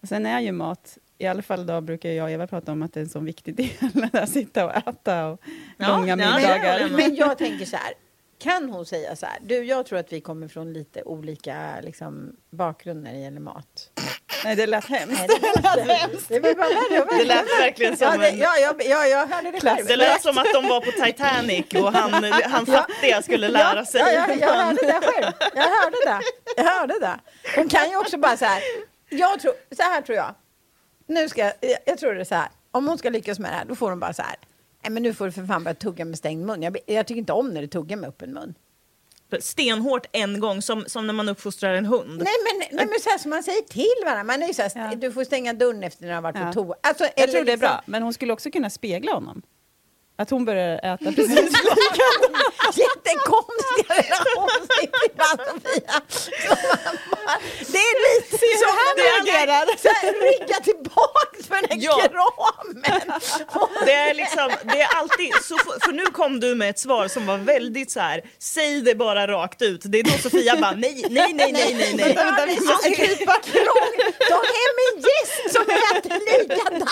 [0.09, 2.93] Sen är ju mat, i alla fall då brukar jag och Eva prata om att
[2.93, 5.41] det är en sån viktig del, att sitta och äta och
[5.77, 6.79] Ja, långa ja, Men, håller middagar.
[6.81, 7.01] jag med.
[7.01, 7.95] men jag tänker så här,
[8.39, 12.37] kan hon säga så här, du jag tror att vi kommer från lite olika liksom,
[12.51, 13.91] bakgrund när det gäller mat.
[14.45, 15.19] Nej, det lät hemskt.
[15.19, 16.29] Nej, det lät hemskt.
[16.29, 17.19] Det bara värre.
[17.19, 18.39] Det lät verkligen som Ja, det, en...
[18.39, 19.87] ja, jag, ja, jag hörde det själv.
[19.87, 24.01] Det lät som att de var på Titanic och han, han fattiga skulle lära sig.
[24.01, 25.33] Ja, ja, jag hörde det själv.
[25.55, 26.21] Jag hörde det.
[26.57, 27.21] Jag hörde det.
[27.57, 28.63] Hon kan ju också bara så här,
[29.09, 30.35] jag tror, så här tror jag.
[31.07, 31.55] Nu ska, jag,
[31.87, 33.91] jag tror det är så här, om hon ska lyckas med det här, då får
[33.91, 34.37] hon bara så här,
[34.83, 36.63] Nej, men nu får du för fan börja tugga med stängd mun.
[36.63, 38.55] Jag, jag tycker inte om när du tuggar med öppen mun.
[39.41, 42.23] Stenhårt en gång, som, som när man uppfostrar en hund.
[42.25, 44.25] Nej, men, nej, men så här som man säger till varandra.
[44.25, 44.95] Man är ju så här, Ja.
[44.97, 46.47] Du får stänga dörren efter när du har varit Ja.
[46.47, 46.75] på toa.
[46.83, 49.43] Alltså, Jag tror det är liksom- bra, men hon skulle också kunna spegla honom.
[50.19, 52.37] Att hon börjar äta precis likadant.
[52.75, 54.91] Jättekonstiga Sofia.
[55.17, 55.53] Man bara-
[57.73, 59.77] Det är lite så här.
[59.79, 62.01] Så här, rygga tillbaks för den här Ja.
[62.09, 63.13] kramen.
[63.85, 67.09] Det är liksom, det är alltid, så för, för nu kom du med ett svar
[67.09, 69.81] som var väldigt så här, säg det bara rakt ut.
[69.85, 72.15] Det är då Sofia bara, nej, nej, nej, nej, nej, nej.
[72.15, 74.19] Vänta, vänta, vi måste krypa långt.
[74.29, 76.91] Ta hem en gäst som äter likadant.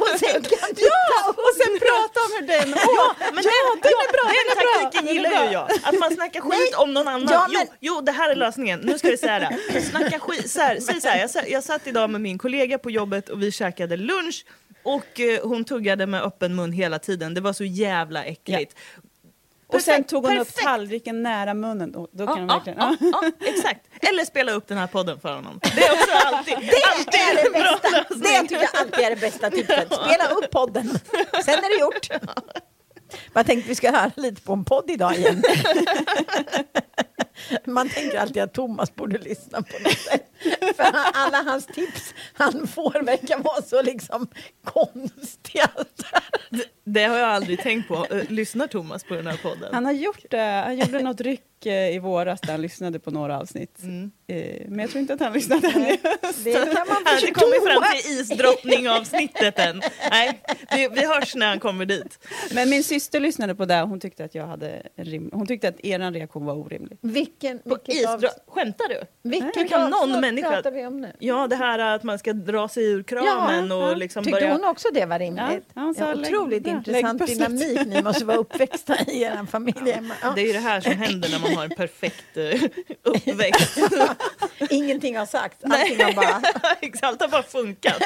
[0.00, 2.70] Och sen kan du ta Och sen prata om hur den...
[2.70, 4.90] Ja, Men ja, den, den ja, är bra, den den är bra.
[4.90, 5.70] taktiken gillar ju jag.
[5.82, 7.28] Att man snackar skit om någon annan.
[7.30, 8.80] Ja, men- jo, jo, det här är lösningen.
[8.80, 9.38] Nu ska vi säga
[9.72, 9.80] det.
[9.82, 10.50] Snacka skit.
[10.50, 13.42] Så här, säg så här, jag, jag satt idag med min kollega på jobbet och
[13.42, 14.44] vi käkade lunch
[14.82, 17.34] och eh, hon tuggade med öppen mun hela tiden.
[17.34, 18.76] Det var så jävla äckligt.
[19.66, 20.64] Och sen tog hon upp perfekt.
[20.66, 21.92] tallriken nära munnen.
[21.92, 22.78] Då, då kan Ja, verkligen...
[22.78, 23.80] ja, ja, exakt.
[24.00, 25.60] Eller spela upp den här podden för honom.
[25.76, 27.88] Det är också alltid, Det alltid är det en bra bästa.
[27.98, 28.20] lösning.
[28.22, 29.86] Det tycker jag alltid är det bästa tipset.
[29.86, 30.98] Spela upp podden.
[31.44, 32.08] Sen är det gjort.
[33.32, 35.42] Jag tänkte vi ska höra lite på en podd idag igen.
[37.64, 40.30] Man tänker alltid att Thomas borde lyssna på något sätt.
[40.76, 40.84] För
[41.14, 44.28] alla hans tips han får verkar vara så liksom
[44.64, 45.70] konstiga.
[46.84, 48.06] Det har jag aldrig tänkt på.
[48.10, 49.74] Eh, Lyssnar Thomas på den här podden?
[49.74, 50.62] Han har gjort det.
[50.66, 53.82] Han gjorde något ryck eh, i våras där han lyssnade på några avsnitt.
[53.82, 54.10] Mm.
[54.26, 55.82] Eh, Men jag tror inte att han lyssnade än.
[56.44, 59.82] Det kan man Han har inte kommit fram till isdrottning-avsnittet än.
[60.10, 60.40] Nej,
[60.70, 62.18] vi, vi hörs när han kommer dit.
[62.54, 65.30] Men min syster lyssnade på det och hon tyckte att jag hade rim...
[65.32, 66.98] Hon tyckte att er reaktion var orimlig.
[67.00, 69.30] Vilken, På vilket av, Skämtar du?
[69.30, 71.12] vilken Hur kan någon avsnitt människa- pratar vi om nu?
[71.18, 73.94] Ja, det här att man ska dra sig ur kramen Ja, och ja.
[73.94, 74.52] liksom Tyckte börja...
[74.52, 75.68] hon också det var rimligt?
[75.74, 79.96] Ja, sa, Ja, otroligt intressant lägg dynamik ni måste vara uppväxta i er familj.
[80.22, 80.32] Ja.
[80.34, 82.62] Det är ju det här som händer när man har en perfekt eh,
[83.02, 83.78] uppväxt.
[84.70, 86.42] Ingenting har sagts, allting har bara...
[86.80, 88.02] Exakt, Allt har bara funkat.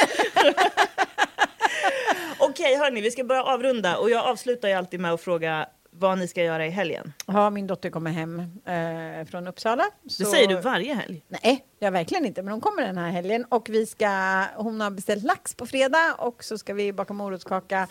[2.39, 5.67] Okej, hörni, vi ska börja avrunda och jag avslutar ju alltid med att fråga
[5.99, 7.13] vad ni ska göra i helgen.
[7.27, 9.85] Ja, min dotter kommer hem eh, från Uppsala.
[10.03, 11.23] Det så- säger du varje helg.
[11.29, 12.43] Nej, jag verkligen inte.
[12.43, 16.15] Men hon kommer den här helgen och vi ska, hon har beställt lax på fredag
[16.19, 17.89] och så ska vi baka morotskaka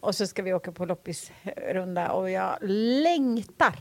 [0.00, 2.56] och så ska vi åka på loppisrunda och jag
[3.02, 3.74] längtar.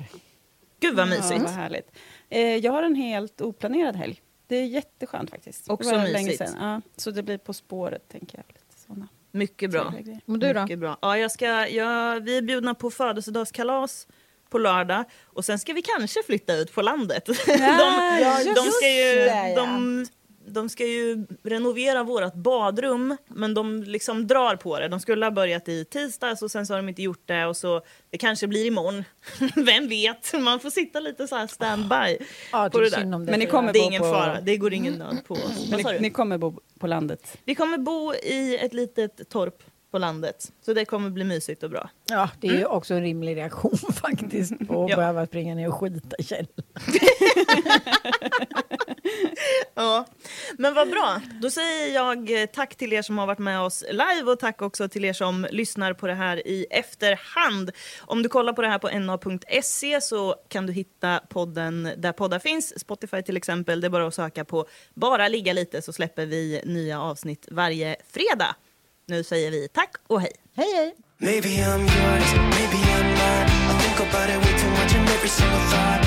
[0.80, 1.42] Gud vad Ja, mysigt.
[1.42, 1.92] vad härligt.
[2.30, 4.22] Eh, jag har en helt oplanerad helg.
[4.48, 5.70] Det är jätteskönt faktiskt.
[5.70, 6.52] Också det mysigt.
[6.60, 8.46] Ja, så det blir På spåret, tänker jag.
[8.48, 9.94] Lite såna Mycket bra.
[10.26, 10.62] Och du då?
[10.62, 10.98] Mycket bra.
[11.02, 14.08] Ja, jag ska, jag, vi är bjudna på födelsedagskalas
[14.50, 17.26] på lördag och sen ska vi kanske flytta ut på landet.
[17.26, 19.56] de, ja, de, just ska ju, det, ja.
[19.56, 20.06] de,
[20.48, 24.88] de ska ju renovera vårt badrum, men de liksom drar på det.
[24.88, 27.58] De skulle ha börjat i tisdags och sen så har de inte gjort det och
[27.58, 29.04] så det kanske blir imorgon.
[29.66, 30.34] Vem vet?
[30.42, 32.18] Man får sitta lite så här standby
[32.52, 33.12] Ja, på det tycker där.
[33.20, 33.32] det.
[33.32, 35.68] Men ni kommer Det är ingen på- fara, det går ingen nöd på oss.
[35.72, 37.38] Men ni, ni kommer bo på landet?
[37.46, 39.64] Vi kommer bo i ett litet torp
[39.96, 41.90] på landet, så det kommer bli mysigt och bra.
[42.10, 44.96] Ja, det är ju också en rimlig reaktion faktiskt på att Ja.
[44.96, 46.48] behöva springa ner och skita källaren.
[49.78, 50.06] Ja,
[50.58, 51.22] men vad bra.
[51.42, 54.62] Då säger jag eh, tack till er som har varit med oss live och tack
[54.62, 57.72] också till er som lyssnar på det här i efterhand.
[58.02, 62.40] Om du kollar på det här på na.se så kan du hitta podden där poddar
[62.40, 62.80] finns.
[62.80, 63.82] Spotify till exempel.
[63.82, 67.96] Det är bara att söka på Bara ligga lite så släpper vi nya avsnitt varje
[68.14, 68.56] fredag.
[69.08, 70.32] Nu säger vi tack och hej.
[70.56, 70.96] Hej, hej.
[71.18, 75.30] Maybe I'm yours, maybe I'm not I think about it way too much and every
[75.30, 76.02] single thought